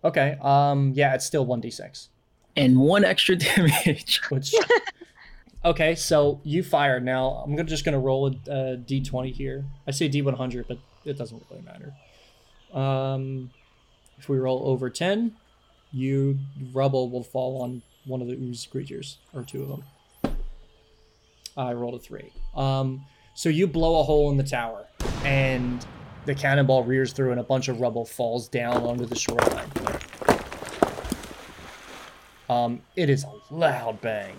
[0.06, 0.38] Okay.
[0.42, 0.94] Um.
[0.96, 2.08] Yeah, it's still one d6.
[2.56, 4.22] And one extra damage.
[4.30, 4.56] Which.
[5.66, 7.04] okay, so you fired.
[7.04, 9.66] Now I'm gonna just gonna roll a, a d20 here.
[9.86, 11.94] I say d100, but it doesn't really matter.
[12.74, 13.50] Um,
[14.18, 15.36] if we roll over 10,
[15.92, 16.40] you
[16.74, 20.38] rubble will fall on one of the ooze creatures or two of them.
[21.58, 22.32] I rolled a three.
[22.56, 24.86] Um, so you blow a hole in the tower,
[25.24, 25.86] and
[26.26, 29.70] the cannonball rears through, and a bunch of rubble falls down onto the shoreline.
[32.50, 34.36] Um, it is a loud bang.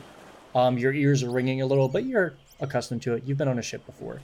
[0.55, 3.25] Um, your ears are ringing a little, but you're accustomed to it.
[3.27, 4.21] You've been on a ship before,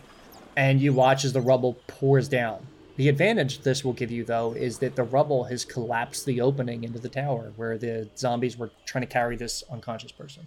[0.57, 2.67] and you watch as the rubble pours down.
[3.03, 6.85] The advantage this will give you, though, is that the rubble has collapsed the opening
[6.85, 10.47] into the tower where the zombies were trying to carry this unconscious person.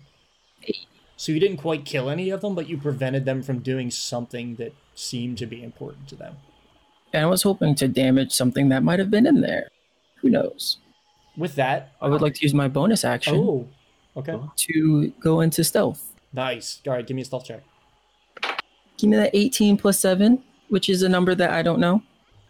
[1.18, 4.56] So you didn't quite kill any of them, but you prevented them from doing something
[4.56, 6.38] that seemed to be important to them.
[7.12, 9.68] And I was hoping to damage something that might have been in there.
[10.22, 10.78] Who knows?
[11.36, 13.68] With that, I would like to use my bonus action oh,
[14.16, 16.16] okay, to go into stealth.
[16.32, 16.82] nice.
[16.88, 17.64] All right, give me a stealth check.
[18.96, 22.02] Give me that 18 plus 7, which is a number that I don't know.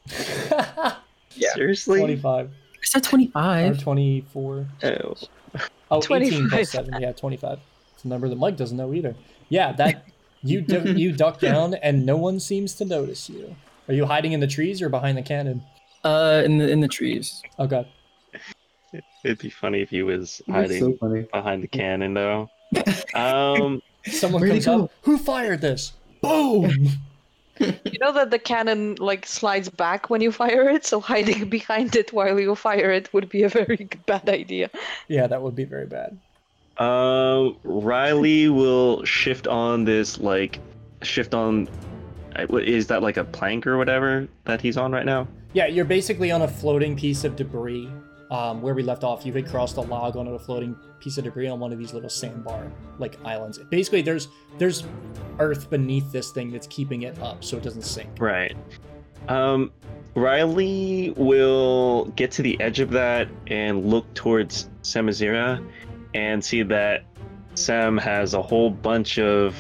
[1.53, 1.99] Seriously?
[1.99, 3.05] Twenty-five I said
[3.71, 4.67] or twenty-four.
[4.83, 5.15] Oh.
[5.91, 6.99] Oh, 18 plus 7.
[6.99, 7.59] Yeah, 25.
[7.93, 9.15] It's a number that Mike doesn't know either.
[9.49, 10.05] Yeah, that
[10.43, 13.55] you du- you duck down and no one seems to notice you.
[13.87, 15.63] Are you hiding in the trees or behind the cannon?
[16.03, 17.41] Uh, in the in the trees.
[17.59, 17.87] Okay.
[19.23, 21.27] It'd be funny if he was hiding so funny.
[21.33, 22.49] behind the cannon though.
[23.13, 24.91] Um Someone Where'd comes up.
[25.01, 25.93] Who fired this?
[26.21, 26.89] Boom!
[27.59, 31.95] You know that the cannon like slides back when you fire it, so hiding behind
[31.95, 34.69] it while you fire it would be a very bad idea.
[35.07, 36.17] yeah, that would be very bad.
[36.77, 40.59] Um, Riley will shift on this like
[41.01, 41.69] shift on.
[42.35, 45.27] uh, What is that like a plank or whatever that he's on right now?
[45.53, 47.89] Yeah, you're basically on a floating piece of debris.
[48.35, 51.23] Um, where we left off, you had crossed a log onto a floating piece of
[51.23, 52.69] debris on one of these little sandbar
[52.99, 53.57] like islands.
[53.69, 54.83] Basically, there's there's
[55.39, 58.09] earth beneath this thing that's keeping it up, so it doesn't sink.
[58.19, 58.55] Right.
[59.29, 59.71] Um,
[60.15, 65.65] Riley will get to the edge of that and look towards Semazira
[66.13, 67.03] and see that
[67.53, 69.55] Sem has a whole bunch of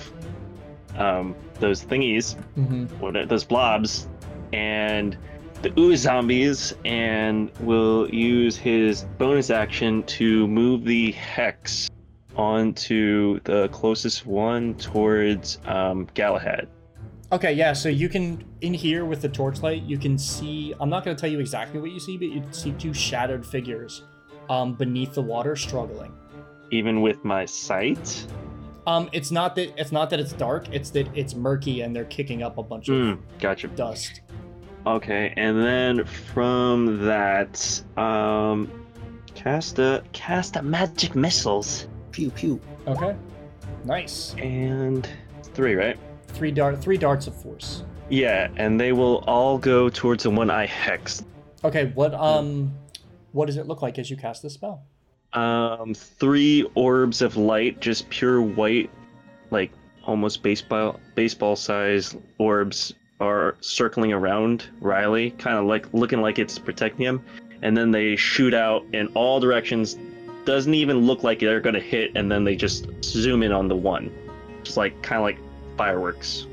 [0.97, 3.27] um, those thingies, Mm-hmm.
[3.27, 4.07] those blobs,
[4.53, 5.17] and
[5.65, 11.87] the ooze zombies, and will use his bonus action to move the hex
[12.35, 16.67] onto the closest one towards um, Galahad.
[17.31, 21.03] Okay, yeah, so you can, in here with the torchlight, you can see, I'm not
[21.03, 24.03] going to tell you exactly what you see, but you can see two shattered figures
[24.51, 26.13] um, beneath the water struggling.
[26.69, 28.27] Even with my sight.
[28.85, 32.05] Um, it's not that it's not that it's dark, it's that it's murky and they're
[32.05, 33.67] kicking up a bunch of Mm, gotcha.
[33.69, 34.21] dust.
[34.87, 38.69] Okay, and then from that, um,
[39.33, 42.61] cast a cast a magic missiles Pew pew.
[42.87, 43.15] Okay.
[43.83, 44.35] Nice.
[44.35, 45.07] and
[45.53, 45.97] three, right?
[46.27, 47.83] Three dart three darts of force.
[48.09, 51.25] Yeah, and they will all go towards the one I hexed.
[51.63, 52.71] Okay, what um
[53.31, 54.83] what does it look like as you cast the spell?
[55.33, 58.89] Um, three orbs of light, just pure white,
[59.51, 59.71] like
[60.05, 66.59] almost baseball baseball size orbs are circling around Riley, kind of like looking like it's
[66.59, 67.23] protecting him,
[67.61, 69.97] and then they shoot out in all directions.
[70.45, 73.75] Doesn't even look like they're gonna hit, and then they just zoom in on the
[73.75, 74.11] one,
[74.63, 75.37] just like kind of like
[75.77, 76.47] fireworks.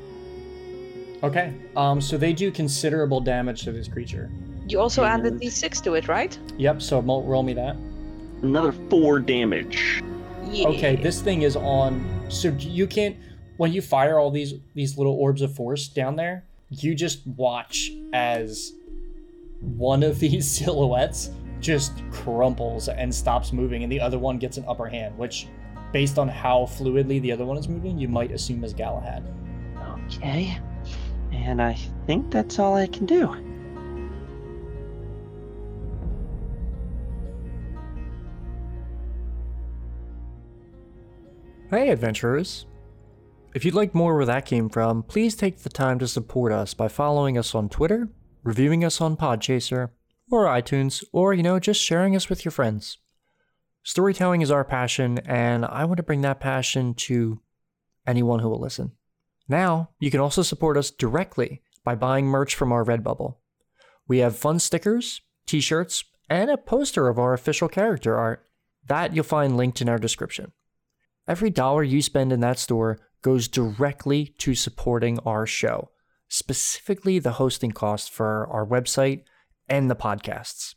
[1.21, 1.53] Okay.
[1.75, 4.29] Um so they do considerable damage to this creature.
[4.67, 6.37] You also added And- d6 to it, right?
[6.57, 7.75] Yep, so roll me that.
[8.41, 10.01] Another four damage.
[10.51, 10.67] Yeah.
[10.69, 13.15] Okay, this thing is on so you can't
[13.57, 16.43] when you fire all these these little orbs of force down there,
[16.81, 18.73] you just watch as
[19.59, 24.65] one of these silhouettes just crumples and stops moving and the other one gets an
[24.67, 25.47] upper hand, which
[25.93, 29.23] based on how fluidly the other one is moving, you might assume is Galahad.
[30.05, 30.57] Okay,
[31.31, 31.73] and I
[32.07, 33.27] think that's all I can do.
[41.69, 42.65] Hey, adventurers!
[43.53, 46.73] If you'd like more where that came from, please take the time to support us
[46.73, 48.09] by following us on Twitter,
[48.41, 49.91] reviewing us on Podchaser,
[50.31, 52.97] or iTunes, or, you know, just sharing us with your friends.
[53.83, 57.41] Storytelling is our passion, and I want to bring that passion to
[58.07, 58.93] anyone who will listen.
[59.47, 63.35] Now, you can also support us directly by buying merch from our Redbubble.
[64.07, 68.47] We have fun stickers, t shirts, and a poster of our official character art.
[68.87, 70.53] That you'll find linked in our description.
[71.27, 75.89] Every dollar you spend in that store goes directly to supporting our show,
[76.27, 79.23] specifically the hosting costs for our website
[79.67, 80.75] and the podcasts.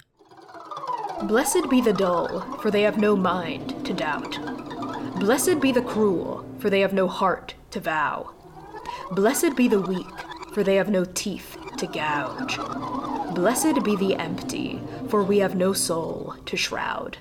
[1.26, 4.39] Blessed be the dull, for they have no mind to doubt.
[5.19, 8.34] Blessed be the cruel, for they have no heart to vow.
[9.12, 10.08] Blessed be the weak,
[10.52, 12.58] for they have no teeth to gouge.
[13.36, 17.19] Blessed be the empty, for we have no soul to shroud.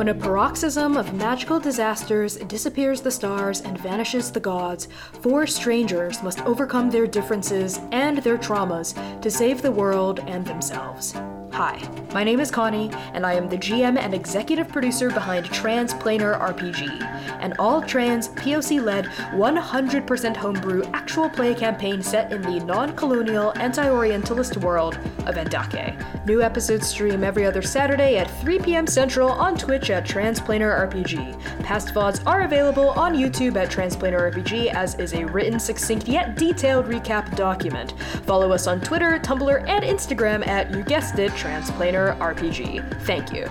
[0.00, 4.88] When a paroxysm of magical disasters disappears the stars and vanishes the gods,
[5.20, 11.14] four strangers must overcome their differences and their traumas to save the world and themselves.
[11.52, 11.82] Hi,
[12.14, 17.02] my name is Connie, and I am the GM and executive producer behind Transplanar RPG,
[17.40, 23.52] an all trans, POC led, 100% homebrew actual play campaign set in the non colonial,
[23.58, 24.94] anti Orientalist world
[25.26, 26.26] of Endake.
[26.26, 28.86] New episodes stream every other Saturday at 3 p.m.
[28.86, 31.64] Central on Twitch at Transplanar RPG.
[31.64, 36.36] Past VODs are available on YouTube at Transplanar RPG, as is a written, succinct, yet
[36.36, 37.92] detailed recap document.
[38.24, 43.02] Follow us on Twitter, Tumblr, and Instagram at, you guessed it, Transplanar RPG.
[43.04, 43.48] Thank you.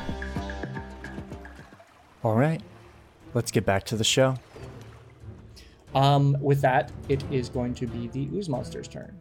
[2.23, 2.61] All right,
[3.33, 4.35] let's get back to the show.
[5.95, 9.17] Um, with that, it is going to be the ooze monster's turn.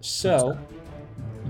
[0.00, 0.58] So,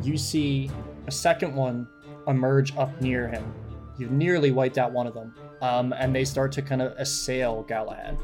[0.02, 0.70] you see
[1.06, 1.88] a second one
[2.26, 3.54] emerge up near him.
[3.96, 7.62] You've nearly wiped out one of them, um, and they start to kind of assail
[7.62, 8.18] Galahad.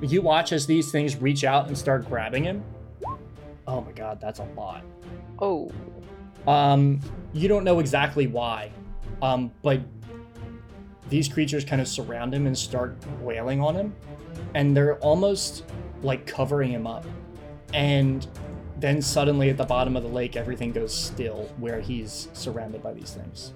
[0.00, 2.64] You watch as these things reach out and start grabbing him.
[3.66, 4.84] Oh my god, that's a lot.
[5.38, 5.70] Oh.
[6.46, 7.00] Um,
[7.32, 8.70] you don't know exactly why,
[9.22, 9.80] um, but
[11.08, 13.94] these creatures kind of surround him and start wailing on him,
[14.54, 15.64] and they're almost
[16.02, 17.04] like covering him up.
[17.72, 18.26] And
[18.78, 22.92] then suddenly at the bottom of the lake, everything goes still where he's surrounded by
[22.92, 23.52] these things.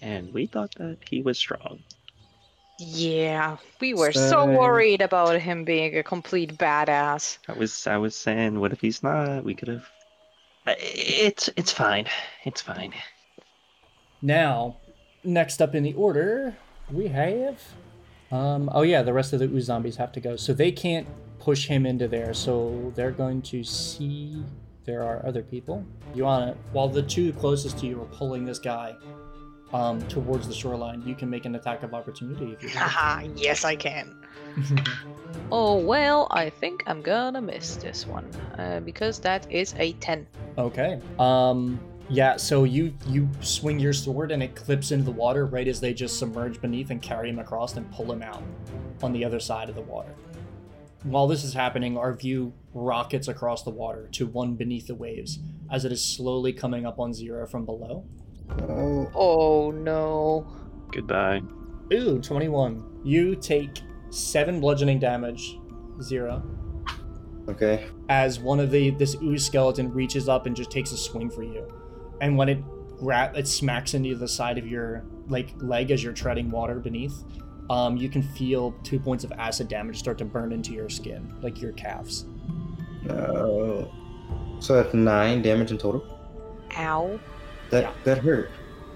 [0.00, 1.80] And we thought that he was strong.
[2.78, 7.38] Yeah, we were so So- worried about him being a complete badass.
[7.48, 9.42] I was I was saying, what if he's not?
[9.44, 9.88] We could have.
[10.78, 12.06] It's it's fine.
[12.44, 12.92] It's fine.
[14.20, 14.78] Now,
[15.24, 16.56] next up in the order,
[16.90, 17.62] we have.
[18.30, 21.06] Um, oh yeah, the rest of the ooze zombies have to go, so they can't
[21.38, 22.34] push him into there.
[22.34, 24.42] So they're going to see.
[24.84, 25.84] There are other people.
[26.14, 28.94] You want it while the two closest to you are pulling this guy
[29.72, 31.02] um, towards the shoreline.
[31.06, 32.90] You can make an attack of opportunity if you want.
[32.90, 34.14] Haha, yes, I can.
[35.50, 38.28] Oh, well, I think I'm gonna miss this one
[38.58, 40.26] uh, because that is a 10.
[40.58, 41.00] Okay.
[41.18, 41.80] Um
[42.10, 45.80] yeah, so you you swing your sword and it clips into the water right as
[45.80, 48.42] they just submerge beneath and carry him across and pull him out
[49.02, 50.14] on the other side of the water.
[51.02, 55.38] While this is happening, our view rockets across the water to one beneath the waves
[55.70, 58.04] as it is slowly coming up on zero from below.
[58.62, 60.46] Oh, Oh no.
[60.90, 61.42] Goodbye.
[61.92, 63.00] Ooh, 21.
[63.04, 63.80] You take
[64.10, 65.58] 7 bludgeoning damage,
[66.02, 66.42] 0,
[67.48, 67.86] okay.
[68.08, 71.42] as one of the this ooze skeleton reaches up and just takes a swing for
[71.42, 71.66] you.
[72.20, 72.62] And when it
[72.98, 77.22] gra- it smacks into the side of your like leg as you're treading water beneath,
[77.70, 81.34] um, you can feel two points of acid damage start to burn into your skin,
[81.42, 82.24] like your calves.
[83.04, 83.92] No.
[84.60, 86.04] So that's nine damage in total.
[86.76, 87.18] Ow.
[87.70, 87.92] That Yeah.
[88.04, 88.50] that hurt.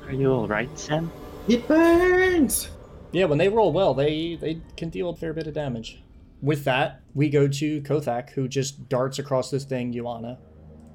[0.06, 1.10] Are you all right, Sam?
[1.48, 2.68] It burns.
[3.12, 6.02] Yeah, when they roll well, they they can deal a fair bit of damage.
[6.40, 10.38] With that, we go to Kothak, who just darts across this thing, Yuana,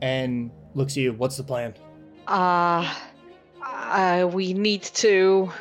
[0.02, 1.14] and looks at you.
[1.14, 1.74] What's the plan?
[2.28, 2.94] Uh,
[3.64, 5.52] uh, we need to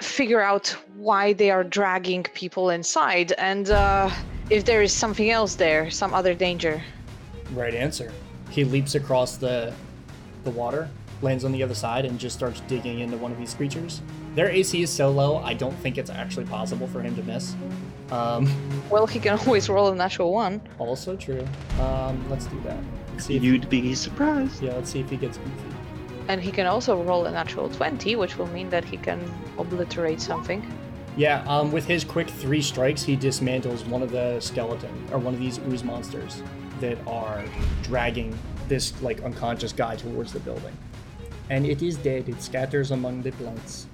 [0.00, 4.10] figure out why they are dragging people inside and uh,
[4.50, 6.82] if there is something else there, some other danger.
[7.52, 8.12] Right answer.
[8.50, 9.72] He leaps across the
[10.44, 10.88] the water,
[11.22, 14.00] lands on the other side, and just starts digging into one of these creatures.
[14.34, 17.54] Their AC is so low, I don't think it's actually possible for him to miss.
[18.10, 18.48] Um,
[18.90, 20.60] Well, he can always roll a natural one.
[20.78, 21.46] also true.
[21.80, 22.78] Um, let's do that.
[23.12, 24.62] Let's see You'd be surprised.
[24.62, 25.50] yeah, let's see if he gets goofy.
[26.28, 29.20] And he can also roll a natural 20, which will mean that he can
[29.58, 30.64] obliterate something.
[31.16, 35.34] Yeah, um, with his quick three strikes, he dismantles one of the skeleton or one
[35.34, 36.40] of these ooze monsters
[36.80, 37.42] that are
[37.82, 40.72] dragging this like unconscious guy towards the building.
[41.50, 42.28] And it is dead.
[42.28, 43.88] It scatters among the plants.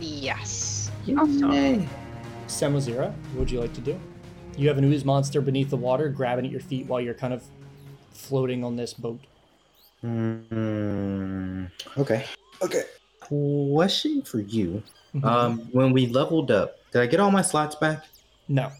[0.00, 0.90] Yes.
[1.06, 1.86] Yay.
[2.46, 3.98] Semazira, what would you like to do?
[4.56, 7.32] You have an ooze monster beneath the water, grabbing at your feet while you're kind
[7.32, 7.42] of
[8.12, 9.20] floating on this boat.
[10.04, 12.24] Mm, okay.
[12.62, 12.82] Okay.
[13.20, 14.82] Question for you.
[15.14, 15.24] Mhm.
[15.24, 18.04] Um, when we leveled up, did I get all my slots back?
[18.48, 18.70] No.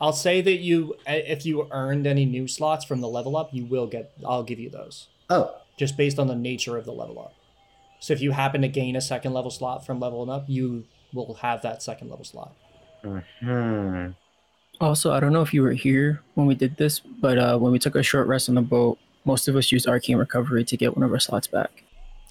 [0.00, 3.64] I'll say that you, if you earned any new slots from the level up, you
[3.64, 4.12] will get.
[4.24, 7.33] I'll give you those, Oh, just based on the nature of the level up.
[8.04, 10.84] So if you happen to gain a second level slot from leveling up, you
[11.14, 12.54] will have that second level slot.
[13.02, 14.08] hmm.
[14.78, 17.72] Also, I don't know if you were here when we did this, but uh, when
[17.72, 20.76] we took a short rest on the boat, most of us used arcane recovery to
[20.76, 21.82] get one of our slots back.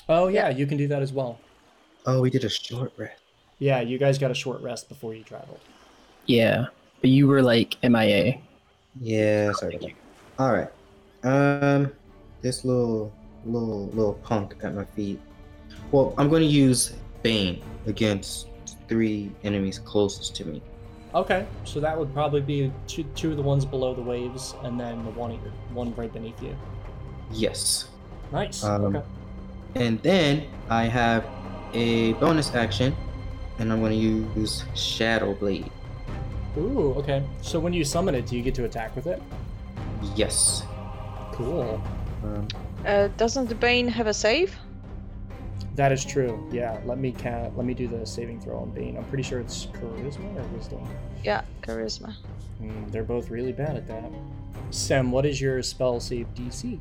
[0.08, 1.40] Oh yeah, you can do that as well.
[2.06, 3.20] Oh, we did a short rest.
[3.58, 5.62] Yeah, you guys got a short rest before you traveled.
[6.28, 6.68] Yeah,
[7.02, 8.38] but you were like MIA.
[9.02, 9.78] Yeah, sorry.
[9.78, 9.92] about.
[10.38, 10.70] All right.
[11.24, 11.92] Um,
[12.44, 13.12] this little,
[13.44, 15.20] little, little punk at my feet.
[15.94, 18.48] Well, I'm going to use Bane against
[18.88, 20.60] three enemies closest to me.
[21.14, 24.80] Okay, so that would probably be two, two of the ones below the waves, and
[24.80, 26.58] then the one at your, one right beneath you.
[27.32, 27.90] Yes.
[28.32, 28.64] Nice.
[28.64, 29.06] Um, okay.
[29.76, 31.24] And then I have
[31.74, 32.96] a bonus action,
[33.60, 35.70] and I'm going to use Shadow Blade.
[36.58, 37.22] Ooh, okay.
[37.44, 39.22] So when you summon it, do you get to attack with it?
[40.16, 40.64] Yes.
[41.34, 41.80] Cool.
[42.24, 42.48] Um,
[42.84, 44.56] Uh, doesn't the Bane have a save?
[45.76, 46.48] That is true.
[46.52, 46.80] Yeah.
[46.86, 48.98] Let me ca- let me do the saving throw on Bane.
[48.98, 50.88] I'm pretty sure it's charisma or wisdom.
[51.24, 52.14] Yeah, charisma.
[52.60, 54.12] Hmm, they're both really bad at that.
[54.70, 56.80] Sam, what is your spell save DC?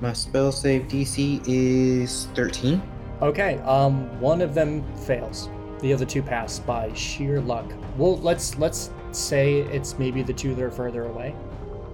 [0.00, 2.80] my spell save DC is 13.
[3.20, 3.58] Okay.
[3.58, 5.50] Um, one of them fails.
[5.80, 7.70] The other two pass by sheer luck.
[7.96, 11.34] Well, let's let's say it's maybe the two that are further away.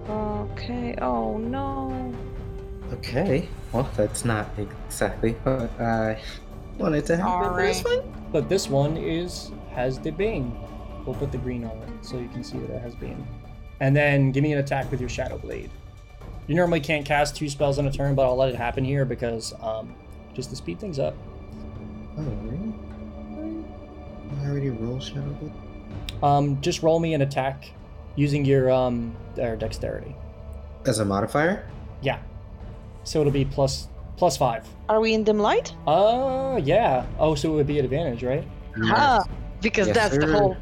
[0.09, 2.13] Okay, oh no.
[2.93, 3.47] Okay.
[3.71, 6.19] Well, that's not exactly what I
[6.77, 7.53] wanted to happen.
[7.53, 7.97] but it's Sorry.
[8.01, 8.13] fine.
[8.31, 10.57] But this one is has the bane.
[11.05, 13.25] We'll put the green on it so you can see that it has bane.
[13.79, 15.69] And then give me an attack with your shadow blade.
[16.47, 19.05] You normally can't cast two spells in a turn, but I'll let it happen here
[19.05, 19.93] because um,
[20.33, 21.15] just to speed things up.
[22.17, 22.73] Oh, really?
[24.41, 25.51] I already rolled Shadow Blade.
[26.23, 27.69] Um, just roll me an attack
[28.15, 30.15] using your um or dexterity.
[30.85, 31.67] As a modifier?
[32.01, 32.19] Yeah.
[33.07, 33.87] So it'll be plus
[34.17, 34.67] plus five.
[34.89, 35.73] Are we in dim light?
[35.87, 37.05] Uh yeah.
[37.19, 38.45] Oh, so it would be an advantage, right?
[38.83, 39.23] Ah,
[39.61, 40.57] because Yes, that's the whole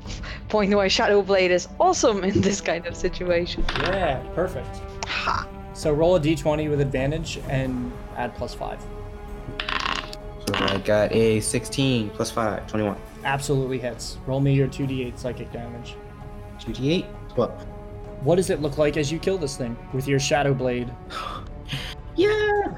[0.48, 3.66] point why Shadow Blade is awesome in this kind of situation.
[3.80, 4.80] Yeah, perfect.
[5.08, 5.48] Ha!
[5.74, 8.80] So roll a d20 with advantage and add plus five.
[10.48, 12.96] So I got a 16 plus 5, 21.
[13.24, 14.20] Absolutely hits.
[14.28, 15.96] Roll me your 2d8 psychic damage.
[16.60, 17.66] 2d8, 12.
[18.22, 20.94] What does it look like as you kill this thing with your shadow blade?
[22.16, 22.76] Yeah!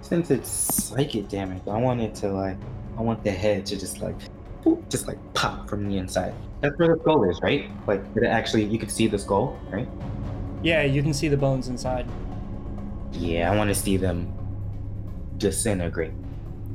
[0.00, 2.56] Since it's psychic damage, I want it to like,
[2.96, 4.16] I want the head to just like,
[4.64, 6.34] boop, just like pop from the inside.
[6.60, 7.70] That's where the skull is, right?
[7.86, 9.88] Like, did it actually, you could see the skull, right?
[10.62, 12.08] Yeah, you can see the bones inside.
[13.12, 14.32] Yeah, I want to see them
[15.38, 16.12] disintegrate.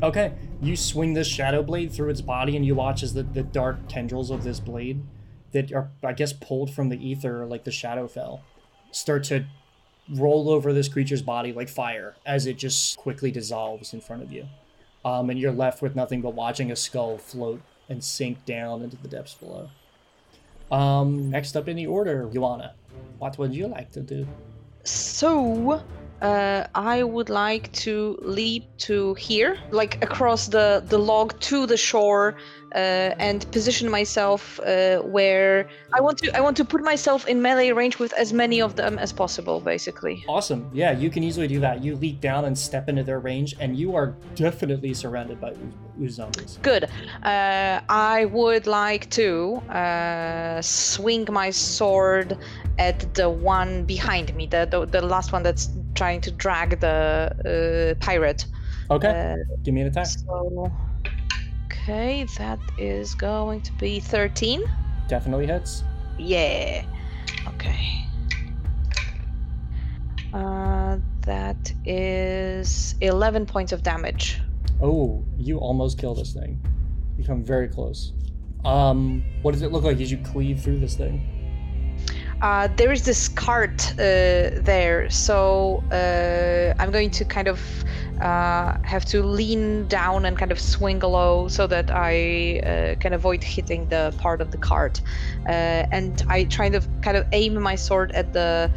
[0.04, 3.44] Okay, you swing this shadow blade through its body, and you watch as the, the
[3.44, 5.04] dark tendrils of this blade
[5.52, 8.42] that are, I guess, pulled from the ether, like the Shadowfell,
[8.92, 9.46] start to
[10.10, 14.32] roll over this creature's body like fire as it just quickly dissolves in front of
[14.32, 14.48] you.
[15.04, 18.98] Um, and you're left with nothing but watching a skull float and sink down into
[18.98, 19.70] the depths below.
[20.72, 22.72] Um, next up in the order, Yuana,
[23.20, 24.28] what would you like to do?
[24.84, 25.84] So,
[26.22, 31.78] uh, I would like to leap to here, like across the, the log to the
[31.78, 32.38] shore,
[32.76, 36.36] uh, and position myself uh, where I want to.
[36.38, 39.60] I want to put myself in melee range with as many of them as possible,
[39.60, 40.24] basically.
[40.28, 40.70] Awesome.
[40.74, 41.84] Yeah, you can easily do that.
[41.84, 45.54] You leap down and step into their range, and you are definitely surrounded by
[46.08, 46.58] zombies.
[46.62, 46.86] Good.
[47.24, 52.38] Uh, I would like to uh, swing my sword
[52.80, 57.96] at the one behind me, the the, the last one that's trying to drag the
[58.00, 58.46] uh, pirate.
[58.90, 60.08] Okay, Uh, give me an attack.
[60.08, 60.72] so,
[61.92, 64.64] okay, that is going to be 13.
[65.08, 65.84] Definitely hits.
[66.18, 66.86] Yeah.
[67.48, 68.06] Okay.
[70.34, 74.40] Uh, that is 11 points of damage.
[74.82, 76.62] Oh, you almost kill this thing.
[77.18, 78.14] You come very close.
[78.64, 81.41] Um, what does it look like as you cleave through this thing?
[82.42, 87.62] Uh, there is this cart uh, there, so uh, I'm going to kind of
[88.20, 93.44] uh, have to lean down and kind of swing low so that I can avoid
[93.44, 95.02] hitting the part of the cart.
[95.46, 98.72] And I try to kind of aim my sword at the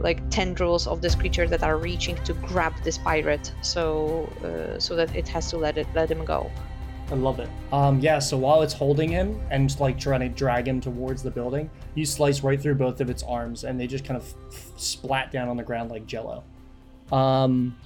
[0.00, 4.30] like tendrils of this creature that are reaching to grab this pirate, so
[4.78, 6.50] so that it has to let it let him go.
[7.10, 7.48] I love it.
[7.72, 11.30] Um, yeah, so while it's holding him and like trying to drag him towards the
[11.30, 14.72] building, you slice right through both of its arms and they just kind of f-
[14.76, 16.42] splat down on the ground like jello.
[17.12, 17.76] Um,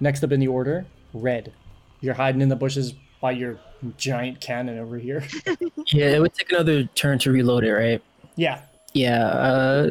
[0.00, 1.52] next up in the order, red.
[2.00, 3.58] You're hiding in the bushes by your
[3.96, 5.24] giant cannon over here.
[5.92, 8.02] Yeah, it would take another turn to reload it, right?
[8.34, 8.62] yeah,
[8.92, 9.90] Yeah, uh,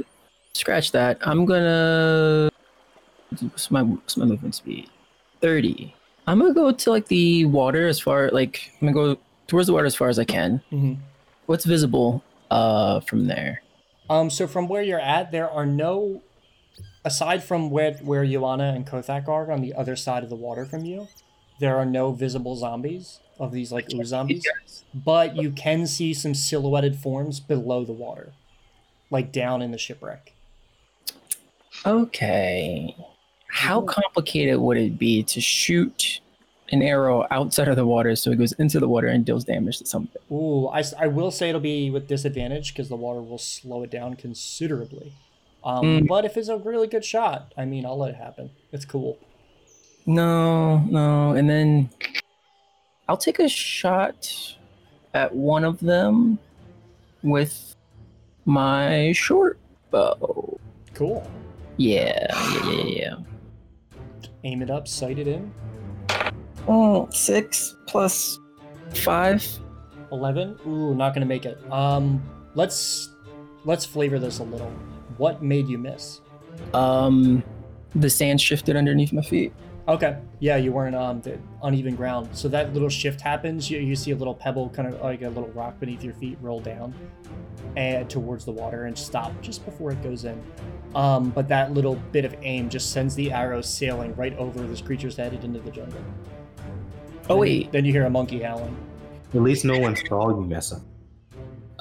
[0.53, 1.17] scratch that.
[1.21, 2.49] I'm gonna.
[3.39, 4.89] What's my what's my movement speed?
[5.39, 5.95] Thirty.
[6.28, 9.73] I'm gonna go to like the water as far like I'm gonna go towards the
[9.73, 10.61] water as far as I can.
[10.71, 10.97] Mhm.
[11.45, 13.61] What's visible uh from there?
[14.09, 16.21] Um, so from where you're at, there are no,
[17.03, 20.63] aside from where where Joanna and Kothak are on the other side of the water
[20.65, 21.07] from you,
[21.59, 24.45] there are no visible zombies of these like ooze zombies.
[24.93, 28.34] But you can see some silhouetted forms below the water,
[29.09, 30.34] like down in the shipwreck.
[31.86, 32.95] Okay.
[33.55, 36.19] How complicated would it be to shoot
[36.73, 39.77] an arrow outside of the water so it goes into the water and deals damage
[39.77, 40.21] to something?
[40.29, 43.89] Ooh, I, I will say it'll be with disadvantage because the water will slow it
[43.89, 45.13] down considerably.
[45.63, 46.07] Um, Mm.
[46.07, 48.49] But if it's a really good shot, I mean, I'll let it happen.
[48.73, 49.17] It's cool.
[50.05, 51.31] No, no.
[51.31, 51.89] And then
[53.07, 54.57] I'll take a shot
[55.13, 56.39] at one of them
[57.23, 57.73] with
[58.43, 59.57] my short
[59.91, 60.59] bow.
[60.93, 61.25] Cool.
[61.77, 63.15] Yeah, yeah, yeah, yeah.
[64.45, 65.51] Aim it up, sight it in.
[66.67, 68.39] Oh, six plus
[68.93, 69.45] five.
[70.11, 72.23] 11 ooh not gonna make it um
[72.53, 73.09] let's
[73.65, 74.71] let's flavor this a little
[75.17, 76.21] what made you miss
[76.73, 77.43] Um,
[77.95, 79.51] the sand shifted underneath my feet.
[79.88, 80.17] Okay.
[80.39, 82.29] Yeah, you weren't on the uneven ground.
[82.33, 83.69] So that little shift happens.
[83.69, 86.38] You, you see a little pebble, kind of like a little rock beneath your feet,
[86.41, 86.93] roll down
[87.75, 90.41] and towards the water and stop just before it goes in.
[90.95, 94.81] Um, but that little bit of aim just sends the arrow sailing right over this
[94.81, 95.99] creature's headed into the jungle.
[97.29, 97.71] Oh Then- wait.
[97.71, 98.75] Then you hear a monkey howling.
[99.33, 100.81] At least no one saw you mess up.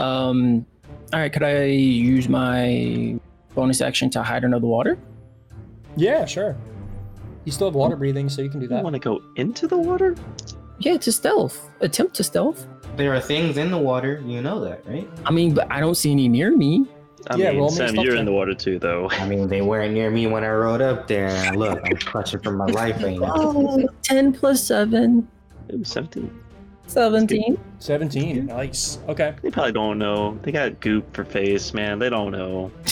[0.04, 0.66] Um.
[1.12, 1.32] All right.
[1.32, 3.18] Could I use my
[3.54, 4.98] bonus action to hide under the water?
[5.96, 6.56] Yeah, sure.
[7.44, 8.78] You still have water breathing, so you can do that.
[8.78, 10.16] You want to go into the water?
[10.78, 11.68] Yeah, to stealth.
[11.80, 12.66] Attempt to stealth.
[12.96, 15.08] There are things in the water, you know that, right?
[15.26, 16.86] I mean, but I don't see any near me.
[17.30, 18.20] I Yeah, mean, roll Sam, stealth you're check.
[18.20, 19.08] in the water too, though.
[19.10, 21.52] I mean, they weren't near me when I rode up there.
[21.54, 23.32] Look, I'm clutching for my life right now.
[23.34, 25.26] Oh, 10 plus 7.
[25.72, 26.40] Ooh, 17.
[26.86, 27.58] 17.
[27.78, 28.46] 17.
[28.46, 28.98] Nice.
[29.08, 29.34] Okay.
[29.42, 30.38] They probably don't know.
[30.42, 31.98] They got goop for face, man.
[31.98, 32.70] They don't know.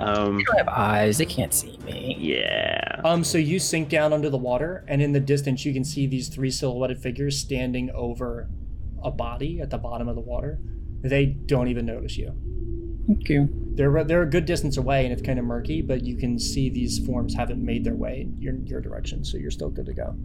[0.00, 1.18] um, I don't have eyes.
[1.18, 2.16] They can't see me.
[2.18, 3.00] yeah.
[3.04, 6.06] Um, so you sink down under the water, and in the distance, you can see
[6.06, 8.48] these three silhouetted figures standing over
[9.02, 10.58] a body at the bottom of the water.
[11.02, 12.34] They don't even notice you.
[13.10, 13.46] Okay.
[13.74, 16.68] They're they're a good distance away, and it's kind of murky, but you can see
[16.68, 19.94] these forms haven't made their way in your your direction, so you're still good to
[19.94, 20.16] go.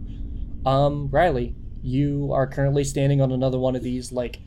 [0.68, 4.40] Um, Riley, you are currently standing on another one of these like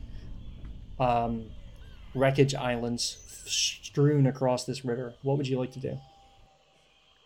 [0.98, 1.46] um,
[2.14, 3.18] wreckage islands
[3.48, 5.14] strewn across this river.
[5.22, 5.98] What would you like to do?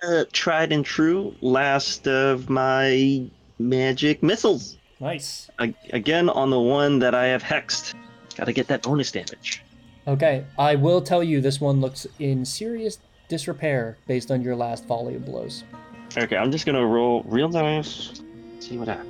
[0.02, 1.34] Uh, tried and true.
[1.40, 4.76] Last of my magic missiles.
[5.00, 5.50] Nice.
[5.90, 7.94] Again on the one that I have hexed.
[8.36, 9.62] Gotta get that bonus damage.
[10.06, 12.98] Okay, I will tell you this one looks in serious
[13.28, 15.64] disrepair based on your last volley of blows.
[16.16, 18.20] Okay, I'm just gonna roll real dice.
[18.60, 19.08] See what happens.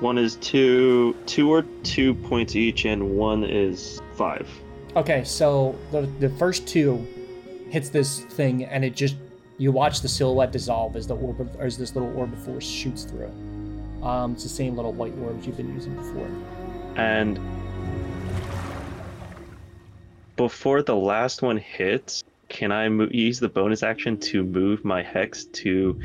[0.00, 4.48] One is two, two or two points each, and one is five.
[4.96, 7.06] Okay, so the the first two
[7.68, 9.16] hits this thing, and it just
[9.58, 12.66] you watch the silhouette dissolve as the orb of, as this little orb of force
[12.66, 14.02] shoots through it.
[14.02, 16.30] Um, it's the same little white orbs you've been using before.
[16.96, 17.38] And
[20.36, 25.02] before the last one hits, can I mo- use the bonus action to move my
[25.02, 26.00] hex to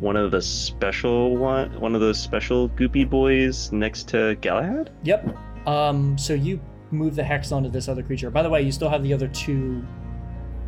[0.00, 4.90] one of the special one, one of those special goopy boys next to Galahad?
[5.04, 5.36] Yep.
[5.66, 6.60] Um, so you
[6.94, 8.30] move the hex onto this other creature.
[8.30, 9.84] By the way, you still have the other two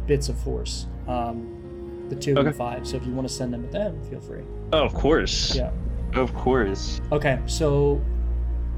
[0.07, 0.87] bits of force.
[1.09, 2.49] Um, the two Okay.
[2.49, 2.87] and five.
[2.87, 4.43] So if you want to send them to them, feel free.
[4.72, 5.55] Oh, of course.
[5.57, 5.70] Yeah.
[6.14, 7.01] Of course.
[7.12, 8.01] Okay, so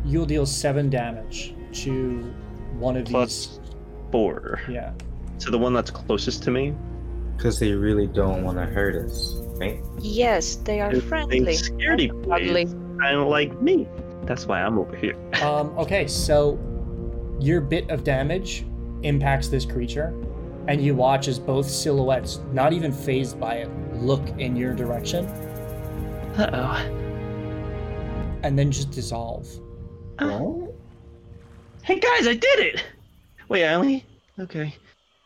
[0.04, 2.20] you'll deal seven damage to
[2.78, 3.60] one of Plus
[4.10, 4.60] four.
[4.66, 4.76] these.
[4.76, 4.92] Yeah.
[5.40, 6.74] To the one that's closest to me.
[7.36, 9.78] Because they really don't want to hurt us, right?
[10.00, 11.40] Yes, they are They friendly.
[11.54, 12.64] scaredy and cuddly.
[12.64, 12.74] boys.
[13.00, 13.86] Kind of like me.
[14.24, 15.14] That's why I'm over here.
[15.42, 16.58] Um, okay, so
[17.40, 18.64] your bit of damage
[19.02, 20.14] impacts this creature,
[20.66, 25.24] and you watch as both silhouettes, not even phased by it, look in your direction
[26.36, 28.38] Uh oh.
[28.42, 29.46] and then just dissolve.
[30.18, 30.74] Oh?
[31.82, 32.84] Hey guys, I did it!
[33.48, 34.04] Wait, I only.
[34.38, 34.74] Okay.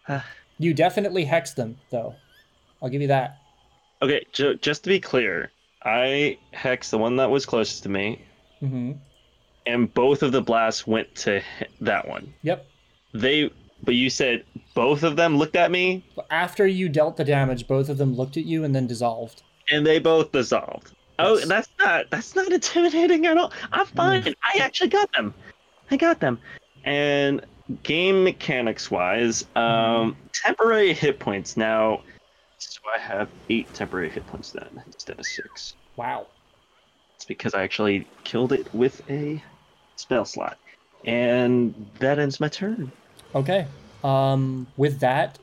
[0.09, 0.21] Uh,
[0.59, 2.15] You definitely hexed them, though.
[2.81, 3.39] I'll give you that.
[4.01, 5.51] okay, ju- just to be clear,
[5.83, 8.23] I hexed the one that was closest to me,
[8.63, 8.93] Mm-hmm.
[9.67, 11.43] And both of the blasts went to
[11.81, 12.33] that one.
[12.43, 12.67] Yep.
[13.15, 13.51] They.
[13.85, 14.45] But you said
[14.75, 18.37] both of them looked at me, after you dealt the damage, both of them looked
[18.37, 19.43] at you and then dissolved.
[19.71, 20.93] and they both dissolved.
[21.19, 21.49] Oh, Yes.
[21.49, 23.53] that's not that's not intimidating at all.
[23.73, 24.35] I'm fine.
[24.43, 25.35] I actually got them.
[25.91, 26.39] I got them.
[26.85, 27.45] And
[27.83, 31.57] game mechanics wise, um, temporary hit points.
[31.57, 32.03] Now,
[32.59, 35.75] so I have eight temporary hit points then instead of six.
[35.97, 36.29] Wow.
[37.17, 39.43] It's because I actually killed it with a
[40.03, 40.59] spell slot,
[41.05, 42.91] and that ends my turn.
[43.35, 43.67] Okay.
[44.05, 45.39] Um, with that,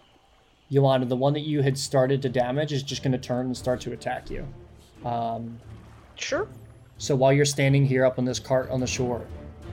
[0.70, 3.58] Yolanda, the one that you had started to damage is just going to turn and
[3.58, 4.46] start to attack you.
[5.06, 5.60] Um,
[6.16, 6.48] Sure.
[6.98, 9.26] so while you're standing here up on this cart on the shore,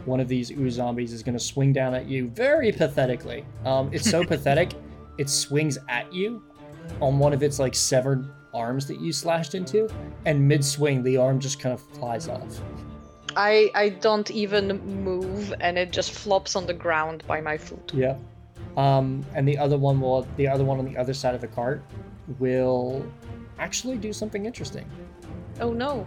[0.05, 3.45] one of these ooze zombies is going to swing down at you very pathetically.
[3.65, 4.71] Um, it's so pathetic,
[5.19, 6.45] it swings at you
[7.01, 9.89] on one of its like severed arms that you slashed into,
[10.25, 12.63] and mid swing, the arm just kind of flies off.
[13.37, 17.93] I I don't even move, and it just flops on the ground by my foot.
[17.95, 18.17] Yeah.
[18.77, 21.47] Um, and the other one will, the other one on the other side of the
[21.47, 21.83] cart
[22.39, 23.07] will
[23.59, 24.87] actually do something interesting.
[25.61, 26.07] Oh no,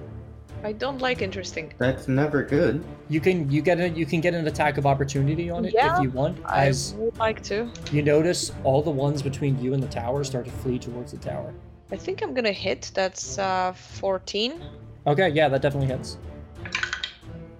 [0.64, 1.74] I don't like interesting.
[1.78, 2.84] That's never good.
[3.08, 5.98] You can you get a you can get an attack of opportunity on it Yeah,
[5.98, 6.38] if you want.
[6.46, 7.70] I As would like to.
[7.92, 11.18] you notice, all the ones between you and the tower start to flee towards the
[11.18, 11.54] tower.
[11.92, 12.92] I think I'm gonna hit.
[12.94, 14.62] That's uh 14.
[15.08, 16.18] Okay, yeah, that definitely hits.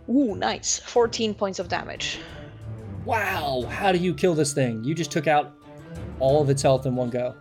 [0.10, 0.80] Ooh, nice.
[0.80, 2.20] 14 points of damage.
[3.06, 4.84] Wow, how do you kill this thing?
[4.84, 5.54] You just took out
[6.20, 7.36] all of its health in one go.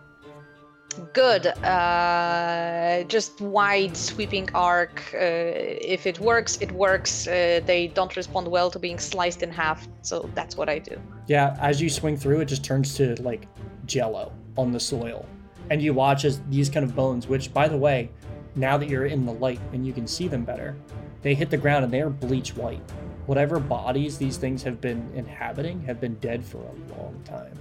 [1.13, 1.47] Good.
[1.47, 5.01] Uh, just wide sweeping arc.
[5.13, 7.27] Uh, if it works, it works.
[7.27, 10.99] Uh, they don't respond well to being sliced in half, so that's what I do.
[11.27, 13.47] Yeah, as you swing through, it just turns to like
[13.85, 15.25] jello on the soil.
[15.69, 18.09] And you watch as these kind of bones, which, by the way,
[18.55, 20.75] now that you're in the light and you can see them better,
[21.21, 22.81] they hit the ground and they are bleach white.
[23.25, 27.57] Whatever bodies these things have been inhabiting have been dead for a long time.